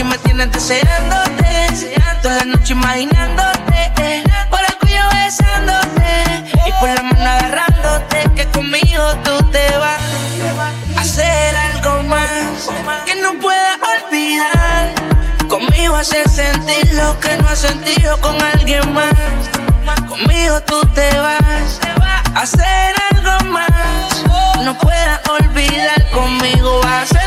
[0.00, 1.90] Aquí me tienes deseándote,
[2.22, 9.14] toda la noche imaginándote, por el cuello besándote y por la mano agarrándote que conmigo
[9.24, 10.00] tú te vas
[10.96, 12.30] a hacer algo más
[13.04, 14.94] que no pueda olvidar.
[15.48, 19.12] Conmigo hacer sentir lo que no has sentido con alguien más.
[20.08, 21.78] Conmigo tú te vas
[22.34, 24.24] a hacer algo más.
[24.64, 27.19] No puedas olvidar conmigo, vas a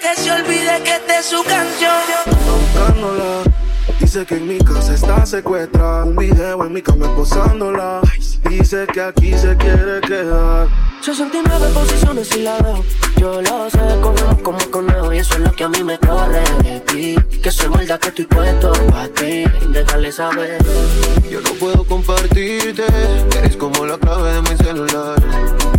[0.00, 1.92] que se olvide que esta es su canción.
[2.26, 3.42] buscándola.
[4.00, 6.04] Dice que en mi casa está secuestrada.
[6.04, 8.00] Un video en mi cama posándola.
[8.48, 10.68] Dice que aquí se quiere quedar.
[11.00, 12.84] 69 posiciones y la veo.
[13.16, 16.42] Yo lo sé, corremos como conejo y eso es lo que a mí me corre
[16.62, 17.16] de ti.
[17.42, 19.44] Que soy maldad que estoy puesto para ti.
[19.68, 20.58] Déjale saber.
[21.30, 22.84] Yo no puedo compartirte.
[23.38, 25.22] Eres como la clave de mi celular.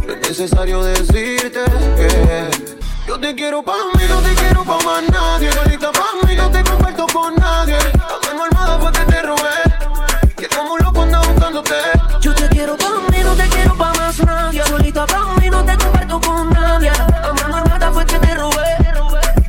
[0.07, 1.63] No es necesario decirte
[1.95, 2.79] que.
[3.09, 5.51] Yo te quiero pa' mí, no te quiero pa' más nadie.
[5.51, 7.75] Solita pa' mí, no te comparto con nadie.
[7.97, 10.35] La mano armada fue que te robé.
[10.37, 11.73] Que como un loco anda buscándote.
[12.21, 14.63] Yo te quiero pa' mí, no te quiero pa' más nadie.
[14.63, 16.91] Solita pa' mí, no te comparto con nadie.
[16.91, 18.77] A mano armada fue que te robé.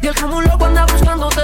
[0.00, 1.42] Y el como un loco anda buscándote.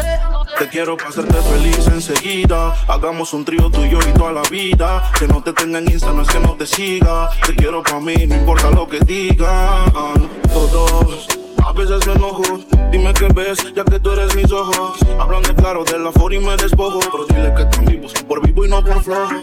[0.59, 2.75] Te quiero pa' hacerte feliz enseguida.
[2.89, 5.13] Hagamos un trío tuyo y toda la vida.
[5.19, 7.29] Que no te tenga en Insta, no es que no te siga.
[7.47, 9.93] Te quiero pa' mí, no importa lo que digan.
[10.51, 11.46] Todos.
[11.65, 12.43] A veces me enojo,
[12.91, 14.99] dime qué ves, ya que tú eres mis ojos.
[15.19, 17.01] Hablando claro de la for y me despojo.
[17.01, 19.35] Pero dile que están vivos, por vivo y no por flojo.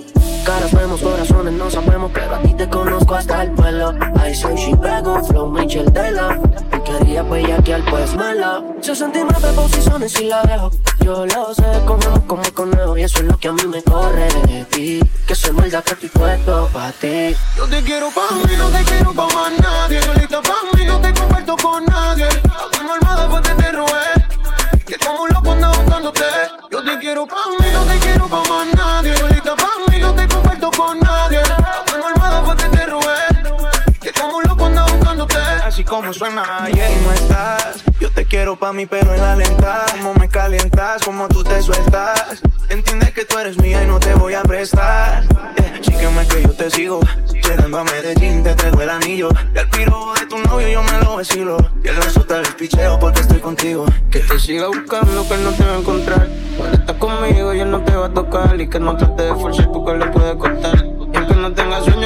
[0.46, 3.94] Caras vemos, corazones no sabemos, pero a ti te conozco hasta el vuelo.
[4.16, 5.86] I say she pego, flow Michel.
[5.88, 8.62] Y quería bellaquear, pues mela.
[8.82, 10.72] 69 posiciones y la dejo.
[11.04, 14.30] Yo lo sé, como como conejo, y eso es lo que a mí me corre
[14.48, 15.02] de ti.
[15.28, 17.36] Que soy maldad que estoy puesto pa' ti.
[17.58, 20.02] Yo te quiero pa' mí, no te quiero pa' más nadie.
[20.02, 22.28] Solita pa' mí, no te comparto con nadie.
[22.78, 24.86] Mano armada fue que te robé.
[24.86, 26.26] Que como un loco anda buscándote.
[26.72, 29.18] Yo te quiero pa' mí, no te quiero pa' más nadie.
[29.18, 31.03] Solita pa' mí, no te comparto con nadie.
[35.74, 37.84] Así como suena, yeah, y no estás.
[38.00, 39.86] Yo te quiero pa' mí, pero en la lenta.
[39.94, 42.44] Como me calientas, como tú te sueltas.
[42.70, 45.24] Entiendes que tú eres mía y no te voy a prestar.
[45.58, 47.00] Yeah, sígueme que yo te sigo.
[47.32, 49.30] Llegando a Medellín, te traigo el anillo.
[49.56, 51.58] Y al piro de tu novio yo me lo vacilo.
[51.84, 53.88] Y el resto te picheo porque estoy contigo.
[54.12, 56.28] Que te siga buscando, que no te va a encontrar.
[56.56, 58.62] Cuando estás conmigo y él no te va a tocar.
[58.62, 60.86] Y que no trate de forzar porque le puede costar.
[61.12, 62.03] Y aunque no tenga sueño,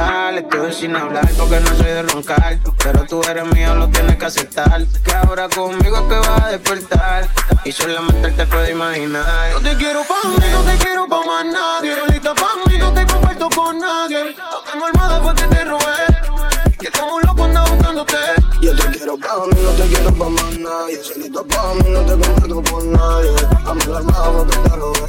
[0.00, 0.34] acostar.
[0.34, 2.58] Estoy sin hablar porque no soy de roncar.
[2.82, 4.86] Pero tú eres mío, lo tienes que aceptar.
[5.04, 7.28] Que ahora conmigo es que vas a despertar.
[7.64, 9.52] Y solamente te puede imaginar.
[9.52, 11.94] Yo te quiero pa' mí, no te quiero pa' más nadie.
[11.94, 14.34] Solita pa' mí, no te comparto con nadie.
[14.36, 16.76] La mano armada fue que te robé.
[16.78, 18.16] Que como un loco anda buscándote.
[18.62, 21.02] Yo te quiero pa' mí, no te quiero pa' más nadie.
[21.02, 23.30] Solito pa' mí, no te comparto con nadie.
[23.66, 25.00] A mí la armada fue que te robé.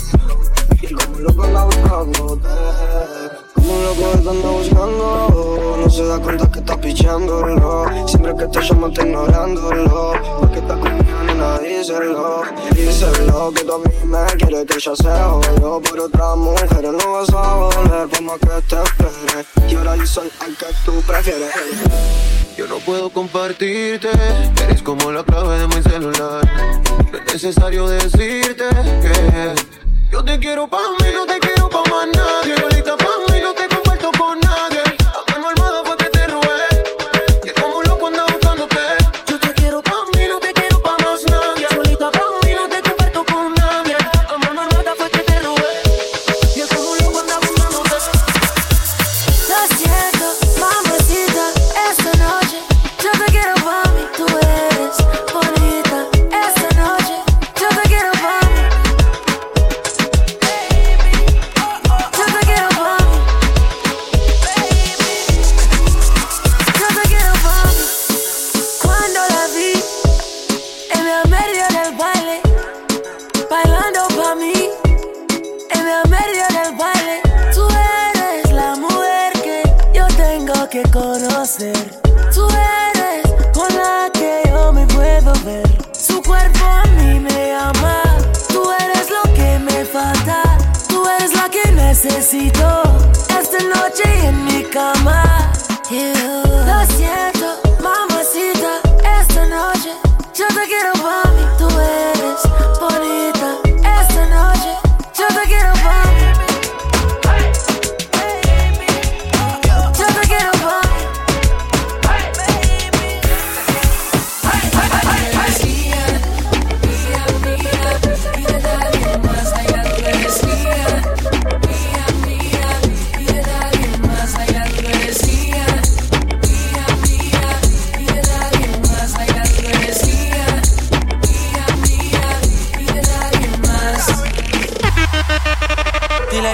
[0.82, 3.51] Y como un loco anda buscándote.
[3.68, 5.78] Un loco te anda buscando.
[5.82, 7.86] No se da cuenta que está pichándolo.
[8.08, 10.14] Siempre que te llamo está ignorándolo.
[10.40, 12.42] Porque está conmigo, nena, díselo.
[12.74, 16.84] Díselo que tú a mí me quieres que ya se jodió por otra mujer.
[16.84, 19.46] No vas a volver, por más que te espere.
[19.70, 21.54] Y ahora yo soy el que tú prefieres.
[22.58, 24.10] Yo no puedo compartirte,
[24.64, 26.42] eres como la clave de mi celular.
[27.12, 28.66] No es necesario decirte
[29.02, 29.56] que
[30.12, 32.56] yo te quiero pa' mí, no te quiero pa' más nadie.
[32.58, 33.31] Solita pa' mí,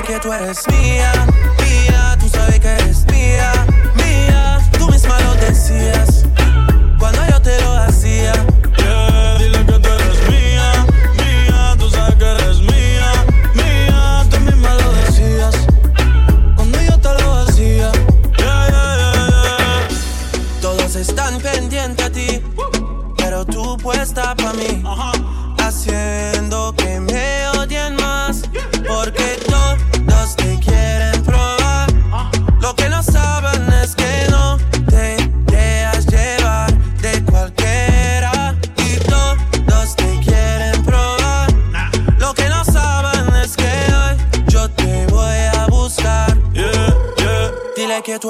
[0.06, 1.12] Que tú eres mía,
[1.60, 3.52] mía, tú sabes que eres mía,
[3.95, 6.26] mía, tú misma lo decías.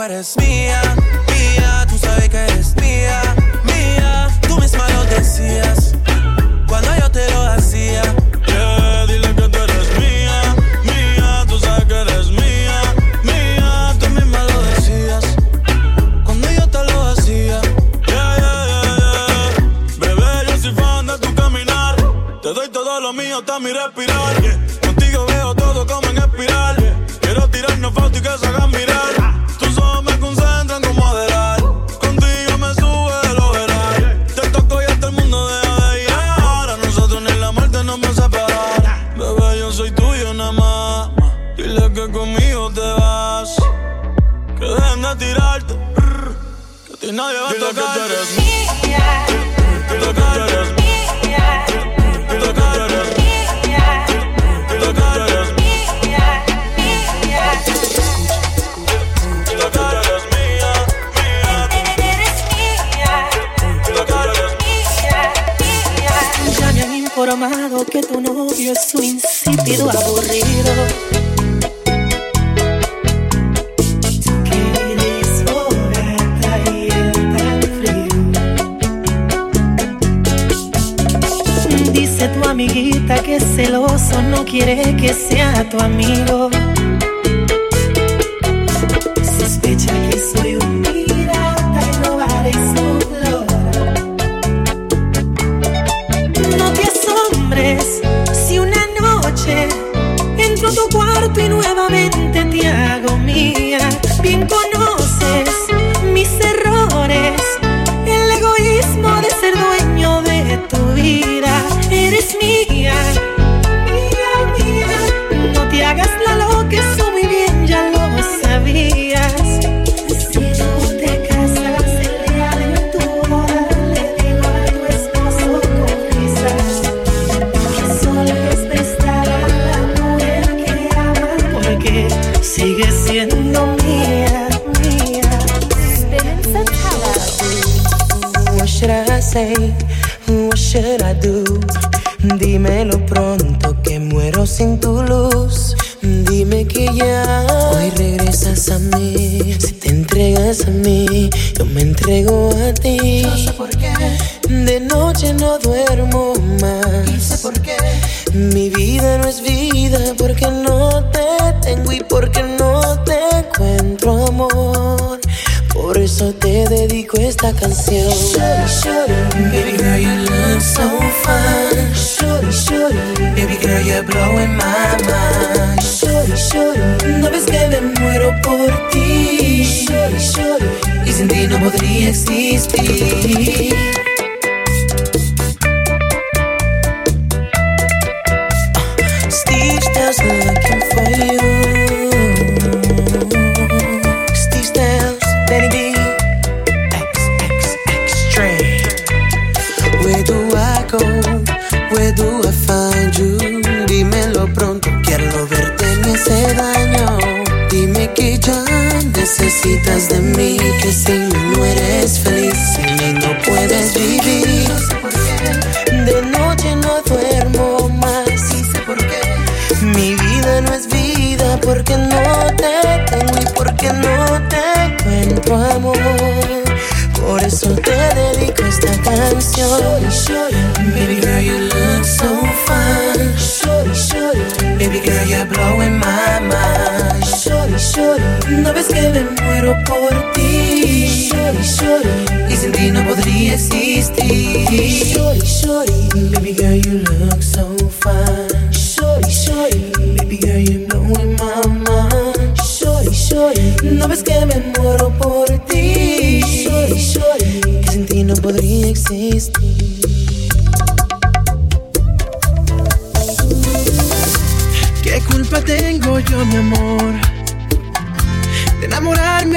[0.07, 0.86] Dile que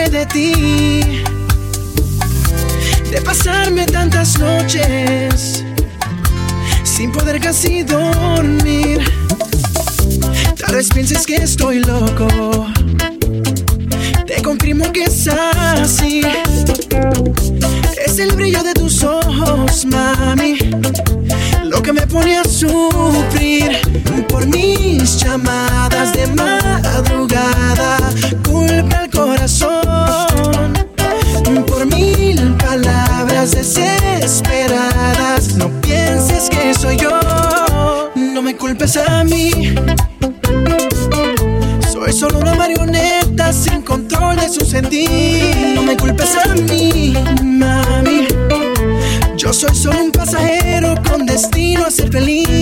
[0.09, 1.23] de ti,
[3.11, 5.63] de pasarme tantas noches
[6.85, 9.01] sin poder casi dormir.
[10.59, 12.67] Tal vez pienses que estoy loco,
[14.27, 16.23] te confirmo que es así.
[18.05, 20.57] Es el brillo de tus ojos, mami,
[21.65, 23.77] lo que me pone a sufrir
[24.29, 27.99] por mis llamadas de madrugada
[35.57, 37.11] No pienses que soy yo,
[38.15, 39.75] no me culpes a mí.
[41.93, 45.73] Soy solo una marioneta sin control de su sentir.
[45.75, 48.29] No me culpes a mí, mami.
[49.37, 52.60] Yo soy solo un pasajero con destino a ser feliz.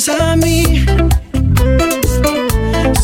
[0.00, 0.84] vuelves a mí.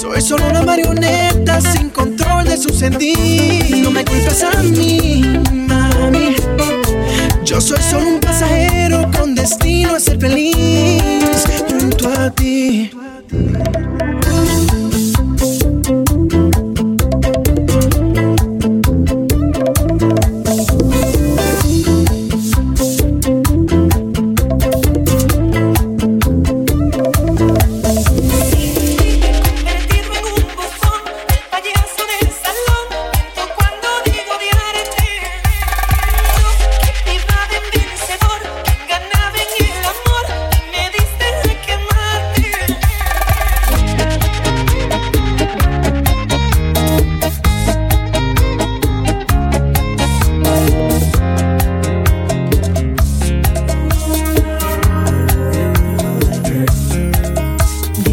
[0.01, 3.83] Soy solo una marioneta sin control de su sentir.
[3.83, 5.23] No me culpes a mí,
[5.53, 6.37] mami.
[7.45, 11.03] Yo soy solo un pasajero con destino a ser feliz.
[11.69, 12.56] Junto a ti.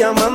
[0.00, 0.29] llama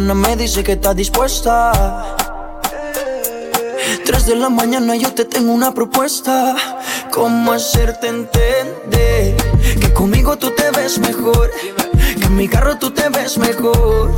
[0.00, 1.72] mañana me dice que está dispuesta.
[4.04, 6.54] 3 de la mañana yo te tengo una propuesta.
[7.10, 9.36] ¿Cómo hacerte entender
[9.80, 11.50] que conmigo tú te ves mejor?
[12.18, 14.14] Que en mi carro tú te ves mejor.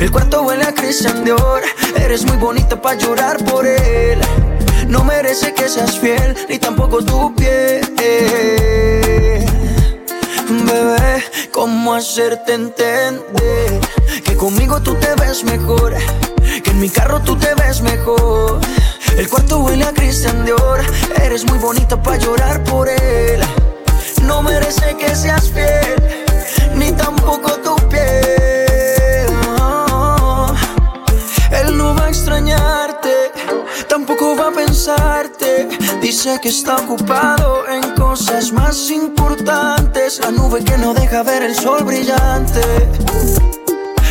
[0.00, 1.64] El cuarto huele a Christian Dior.
[1.96, 4.18] Eres muy bonita para llorar por él.
[4.88, 7.82] No merece que seas fiel, ni tampoco tu piel.
[10.48, 13.79] Bebé, ¿cómo hacerte entender?
[14.40, 15.94] Conmigo tú te ves mejor,
[16.64, 18.58] que en mi carro tú te ves mejor.
[19.14, 20.80] El cuarto huele a Cristian Dior,
[21.22, 23.42] eres muy bonita para llorar por él.
[24.22, 25.94] No merece que seas fiel,
[26.74, 29.28] ni tampoco tu piel.
[29.58, 30.54] Ah,
[31.50, 33.32] él no va a extrañarte,
[33.90, 35.68] tampoco va a pensarte.
[36.00, 40.18] Dice que está ocupado en cosas más importantes.
[40.18, 42.62] La nube que no deja ver el sol brillante.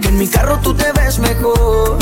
[0.00, 1.98] Que en mi carro tú te ves mejor.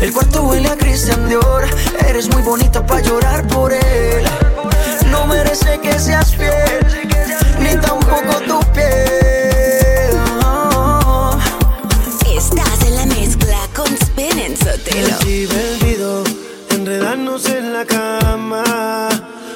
[0.00, 1.64] El cuarto huele a Christian Dior.
[2.08, 4.24] Eres muy bonita para llorar por él.
[5.10, 6.80] No merece que seas fiel,
[7.60, 10.16] ni tampoco tu piel.
[12.34, 15.08] Estás en la mezcla con Spin en Sotelo.
[15.08, 16.24] Es divertido
[16.70, 19.08] enredarnos en la cama.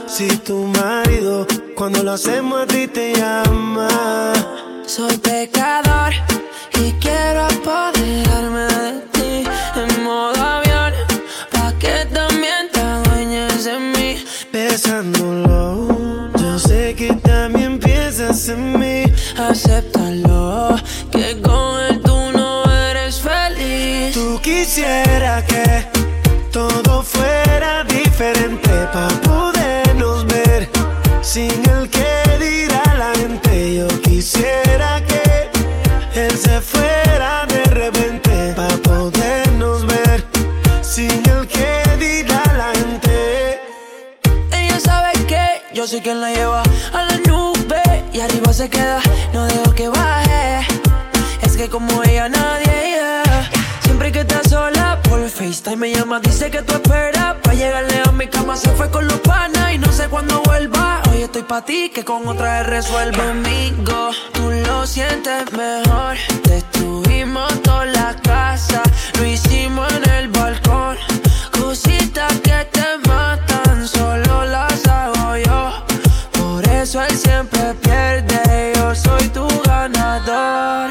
[0.06, 3.88] Si tu marido, cuando lo hacemos a ti te llama.
[4.86, 5.87] Soy pecado
[28.98, 30.68] para podernos ver
[31.22, 32.10] sin el que
[32.40, 33.76] dirá la gente.
[33.76, 35.22] Yo quisiera que
[36.14, 40.24] él se fuera de repente para podernos ver
[40.82, 41.70] sin el que
[42.04, 43.60] dirá la gente.
[44.50, 46.62] Ella sabe que yo soy quien la lleva
[46.92, 49.00] a la nube y arriba se queda,
[49.32, 50.66] no dejo que baje.
[51.42, 53.22] Es que como ella nadie.
[53.84, 58.07] Siempre que estás sola por FaceTime me llama, dice que tú esperas pa llegarle a
[58.56, 61.00] Se fue con los panas y no sé cuándo vuelva.
[61.10, 63.22] Hoy estoy pa ti que con otra resuelvo.
[63.22, 66.16] Conmigo tú lo sientes mejor.
[66.44, 68.82] Destruimos toda la casa,
[69.16, 70.96] lo hicimos en el balcón.
[71.52, 75.72] Cositas que te matan, solo las hago yo.
[76.32, 80.90] Por eso él siempre pierde, yo soy tu ganador.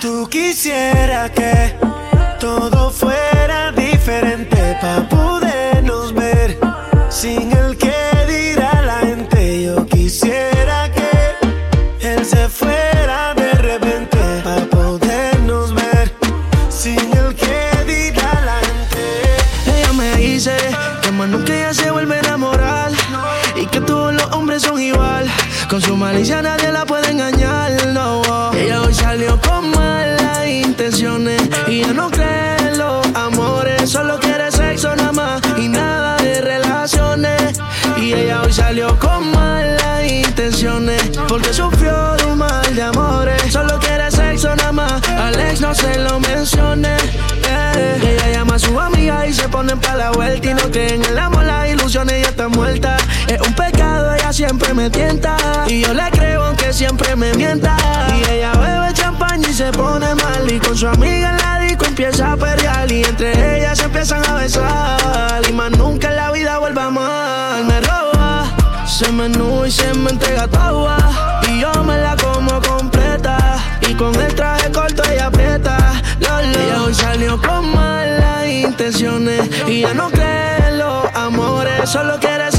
[0.00, 1.74] Tú quisiera que
[2.38, 2.75] todo
[26.28, 28.20] Malicia nadie la puede engañar, no.
[28.52, 34.50] Ella hoy salió con malas intenciones y ya no cree en los amores, solo quiere
[34.50, 37.60] sexo nada más y nada de relaciones.
[37.96, 43.78] Y ella hoy salió con malas intenciones porque sufrió de un mal de amores, solo
[43.78, 45.08] quiere sexo nada más.
[45.08, 46.96] Alex no se lo mencione.
[47.48, 48.00] eh.
[48.02, 51.18] Ella llama a su amiga y se ponen pa' la vuelta y no creen en
[51.20, 51.70] amor, las
[54.36, 55.34] siempre me tienta
[55.66, 57.74] y yo le creo aunque siempre me mienta.
[58.14, 61.86] Y ella bebe champaña y se pone mal y con su amiga en la disco
[61.86, 66.30] empieza a perrear y entre ellas se empiezan a besar y más nunca en la
[66.32, 67.64] vida vuelva mal.
[67.64, 68.44] Me roba,
[68.86, 70.98] se menú y se me entrega toda
[71.48, 73.56] y yo me la como completa
[73.88, 75.94] y con el traje corto ella aprieta.
[76.20, 76.60] Lo, lo.
[76.60, 82.52] Ella hoy salió con malas intenciones y ya no cree en los amores, solo quiere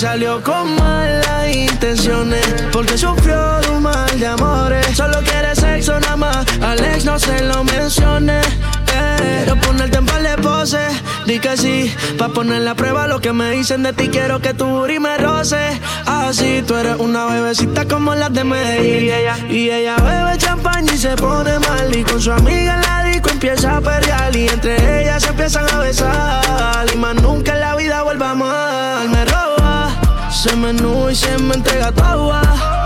[0.00, 2.40] salió con malas intenciones
[2.72, 6.46] porque sufrió de un mal de amores, solo quiere sexo nada más.
[6.62, 8.40] Alex no se lo mencione.
[8.40, 10.90] Eh, Quiero ponerte en par de poses,
[11.26, 14.08] di que sí, pa' poner la prueba lo que me dicen de ti.
[14.08, 15.78] Quiero que tu booty me roce.
[16.06, 19.04] Así tú eres una bebecita como las de Medellín.
[19.04, 21.94] Y ella, y ella bebe champaña y se pone mal.
[21.94, 24.34] Y con su amiga en la disco empieza a perrear.
[24.34, 26.86] Y entre ellas se empiezan a besar.
[26.94, 29.08] Y más nunca en la vida vuelva mal.
[29.10, 29.24] Me
[30.40, 32.40] se menú y se me entrega toda.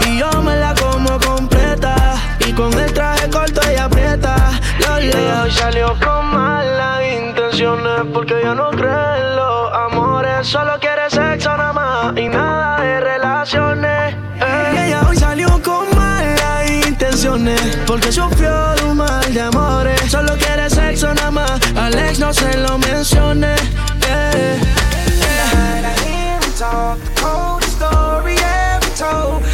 [0.09, 2.17] Y yo me la como completa.
[2.41, 4.51] Y con el traje corto ella aprieta.
[4.81, 4.99] Lo.
[4.99, 10.49] Ella hoy salió con malas intenciones porque ella no cree en los amores.
[10.49, 14.15] Solo quiere sexo nada más y nada de relaciones.
[14.41, 14.87] Eh.
[14.87, 20.01] Ella hoy salió con malas intenciones porque sufrió de un mal de amores.
[20.11, 21.61] Solo quiere sexo nada más.
[21.77, 23.55] Alex no se lo mencione.
[24.09, 24.84] Eh.
[26.71, 26.99] talk.
[26.99, 29.54] The coldest story ever told.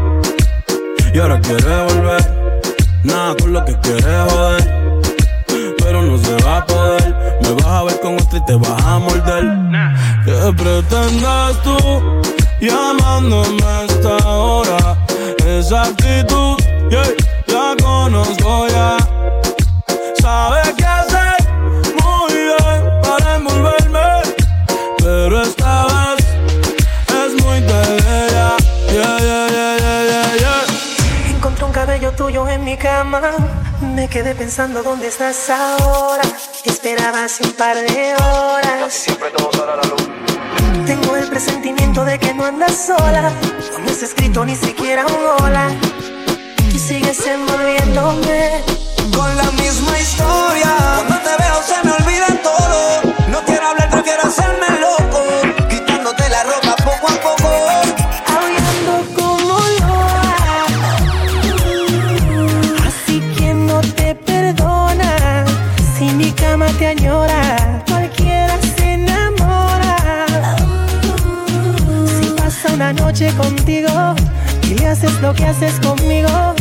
[1.13, 2.21] Y ahora quieres volver.
[3.03, 5.03] Nada con lo que quieres joder.
[5.79, 7.39] Pero no se va a poder.
[7.41, 9.45] Me vas a ver con otra y te vas a morder.
[10.25, 11.77] ¿Qué pretendes tú
[12.61, 14.97] llamándome a esta hora?
[15.45, 16.57] Esa actitud,
[16.89, 17.03] yeah,
[17.47, 18.97] la conozco ya.
[20.21, 20.80] Sabes
[33.01, 33.21] cama.
[33.95, 36.21] Me quedé pensando dónde estás ahora.
[36.63, 38.93] Esperaba hace un par de horas.
[38.93, 40.07] Siempre todo sale a la luz.
[40.85, 43.31] Tengo el presentimiento de que no andas sola.
[43.83, 45.65] No has escrito ni siquiera un hola.
[46.73, 48.63] Y sigues envolviéndome.
[49.17, 50.69] Con la misma historia.
[51.07, 52.30] Cuando te veo se me olvida
[73.33, 74.15] contigo
[74.63, 76.53] y le haces lo que haces conmigo.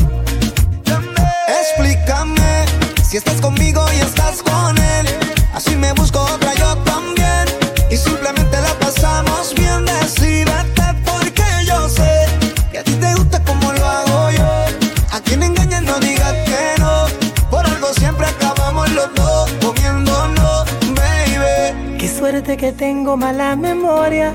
[1.61, 2.65] Explícame
[3.09, 5.07] si estás conmigo y estás con él.
[5.55, 7.45] Así me busco otra yo también.
[7.91, 9.85] Y simplemente la pasamos bien.
[9.85, 12.27] Decídete porque yo sé
[12.73, 14.65] que a ti te gusta como lo hago yo.
[15.13, 17.07] A quien engañas no digas que no.
[17.51, 20.65] Por algo siempre acabamos los dos comiéndonos,
[20.95, 21.99] baby.
[21.99, 24.35] Qué suerte que tengo mala memoria.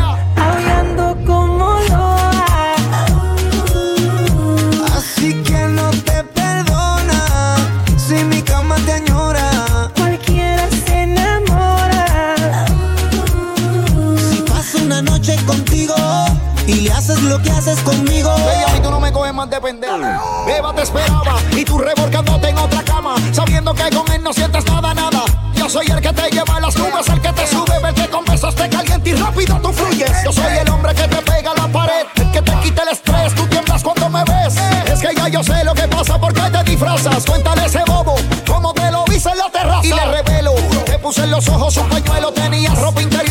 [19.61, 24.65] Beba te esperaba y tú revolcándote en otra cama, sabiendo que con él no sientes
[24.65, 25.23] nada, nada.
[25.53, 28.07] Yo soy el que te lleva a las nubes, el que te sube, el que
[28.09, 30.11] con te calienta y rápido tú fluyes.
[30.25, 33.45] Yo soy el hombre que te pega la pared, que te quita el estrés, tú
[33.45, 34.55] tiemblas cuando me ves.
[34.91, 37.23] Es que ya yo sé lo que pasa porque te disfrazas.
[37.23, 38.15] Cuéntale ese bobo
[38.47, 39.85] cómo te lo hice en la terraza.
[39.85, 40.53] Y le revelo,
[40.85, 43.30] te puse en los ojos un pañuelo, tenías ropa interior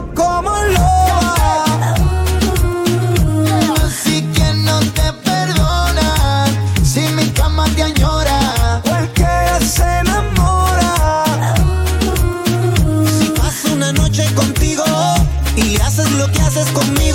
[16.73, 17.10] conmigo.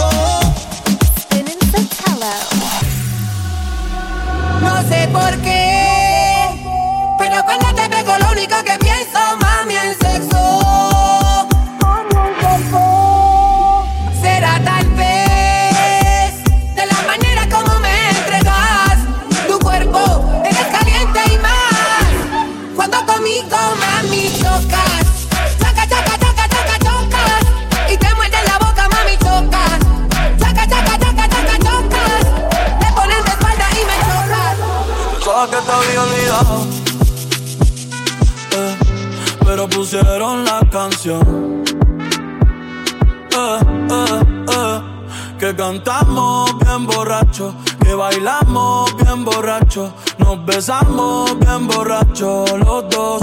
[49.76, 53.22] Nos besamos bien borracho los dos.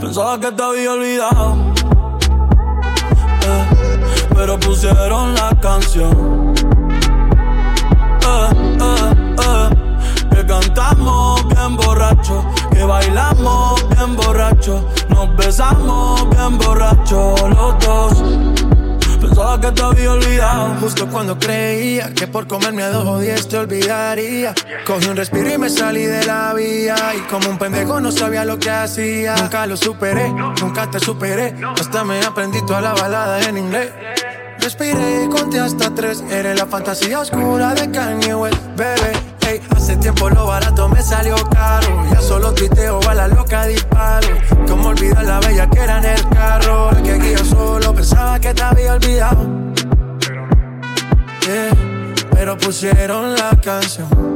[0.00, 1.56] Pensaba que te había olvidado.
[3.46, 3.64] eh,
[4.34, 6.52] pero pusieron la canción.
[8.22, 8.48] Eh,
[8.80, 18.24] eh, que cantamos bien borracho, que bailamos bien borrachos, nos besamos bien borrachos los dos.
[19.20, 20.74] Pensaba que te había olvidado.
[20.80, 24.54] Justo cuando creía que por comerme a dos o diez te olvidaría.
[24.86, 26.94] Cogí un respiro y me salí de la vía.
[27.16, 29.34] Y como un pendejo no sabía lo que hacía.
[29.34, 31.56] Nunca lo superé, nunca te superé.
[31.76, 33.90] Hasta me aprendí toda la balada en inglés.
[34.60, 36.22] Respiré y conté hasta tres.
[36.30, 39.12] Eres la fantasía oscura de Kanye West, bebé.
[39.40, 42.04] Hey, hace tiempo lo barato me salió caro.
[42.12, 44.28] Ya solo tuiteo a la loca disparo.
[44.68, 46.92] Como olvidar la bella que era en el carro.
[46.92, 49.48] La que guía solo pensaba que te había olvidado.
[51.40, 51.70] Yeah,
[52.30, 54.35] pero pusieron la canción.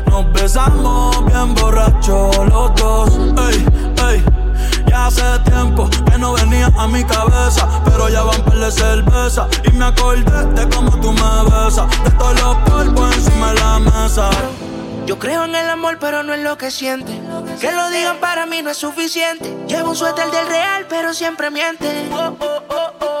[0.11, 3.09] nos besamos bien borrachos los dos.
[3.47, 3.65] Ey,
[4.09, 4.23] ey.
[4.87, 9.47] Ya hace tiempo que no venía a mi cabeza, pero ya van par de cerveza
[9.63, 13.79] y me acordé de cómo tú me besas, de todos los polvos encima de la
[13.79, 14.29] mesa.
[15.05, 17.19] Yo creo en el amor, pero no en lo que siente.
[17.59, 19.57] Que lo digan para mí no es suficiente.
[19.67, 22.09] Llevo un suéter del real, pero siempre miente.
[22.13, 23.20] Oh, oh, oh,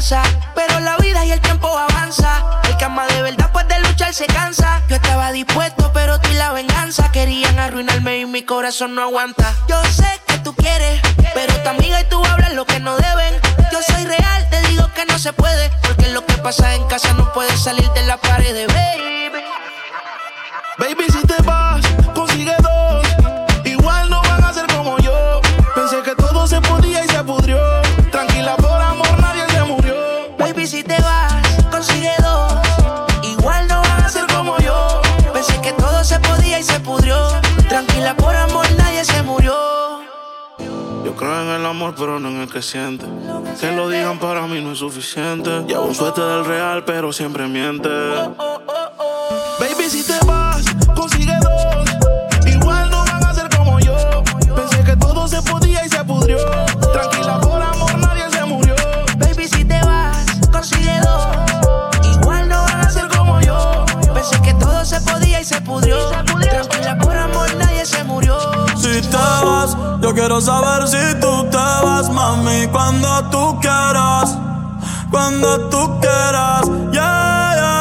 [0.00, 0.16] De
[0.54, 2.42] pero la vida y el tiempo avanza.
[2.64, 4.80] El que de verdad, pues de luchar se cansa.
[4.88, 9.52] Yo estaba dispuesto, pero tú y la venganza querían arruinarme y mi corazón no aguanta.
[9.68, 11.02] Yo sé que tú quieres,
[11.34, 13.38] pero tu amiga y tú hablan lo que no deben.
[13.70, 17.12] Yo soy real, te digo que no se puede, porque lo que pasa en casa
[17.12, 19.44] no puede salir de la pared, baby.
[20.78, 21.82] Baby, si te vas,
[22.14, 23.06] consigue dos.
[23.66, 25.42] Igual no van a ser como yo.
[25.74, 27.09] Pensé que todo se podía y
[30.60, 32.52] Baby, si te vas, consigue dos.
[33.22, 35.00] Igual no van a ser como yo.
[35.32, 37.16] Pensé que todo se podía y se pudrió.
[37.66, 39.54] Tranquila, por amor, nadie se murió.
[41.02, 43.06] Yo creo en el amor, pero no en el que siente.
[43.58, 45.62] Que lo digan para mí no es suficiente.
[45.66, 47.88] Llevo un suerte del real, pero siempre miente.
[47.88, 50.62] Baby, si te vas,
[50.94, 51.88] consigue dos.
[52.44, 53.96] Igual no van a ser como yo.
[54.54, 56.36] Pensé que todo se podía y se pudrió.
[65.50, 65.96] Se y se pudrió.
[66.08, 68.36] Tranquila, por amor, nadie se murió.
[68.76, 74.36] Si te vas, yo quiero saber si tú te vas, mami, cuando tú quieras,
[75.10, 76.62] cuando tú quieras,
[76.92, 77.80] yeah, yeah.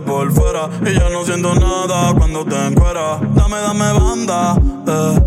[0.00, 4.56] Por fuera Y ya no siento nada cuando te encueras Dame, dame banda,
[4.86, 5.20] eh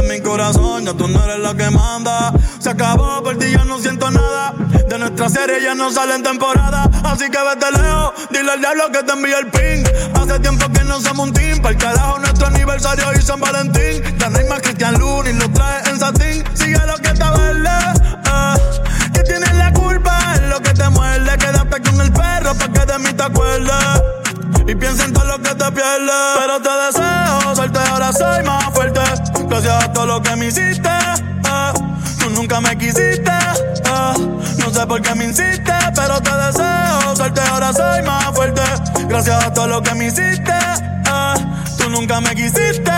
[0.00, 2.32] En mi corazón, ya tú no eres la que manda.
[2.58, 4.54] Se acabó, por ti ya no siento nada.
[4.88, 6.88] De nuestra serie ya no sale en temporada.
[7.04, 9.84] Así que vete lejos, dile al diablo que te envíe el ping.
[10.14, 11.58] Hace tiempo que no somos un team.
[11.60, 14.02] Para el carajo, nuestro aniversario y San Valentín.
[14.18, 16.44] Ya no hay más Cristian Luna lo trae en satín.
[16.54, 17.68] Sigue lo que está verde.
[18.26, 19.22] eh.
[19.26, 21.38] Tienes la culpa, es lo que te muerde.
[21.38, 24.01] Quédate con el perro para que de mí te acuerdes.
[24.72, 26.10] Y piensa en todo lo que te pierdes.
[26.38, 29.00] Pero te deseo suerte, ahora soy más fuerte.
[29.46, 30.88] Gracias a todo lo que me hiciste.
[30.88, 31.72] eh.
[32.18, 33.30] Tú nunca me quisiste.
[33.30, 34.40] eh.
[34.56, 38.62] No sé por qué me insiste, pero te deseo suerte, ahora soy más fuerte.
[39.08, 40.52] Gracias a todo lo que me hiciste.
[40.52, 41.34] eh.
[41.76, 42.92] Tú nunca me quisiste.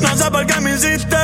[0.00, 1.16] No sé por qué me hiciste.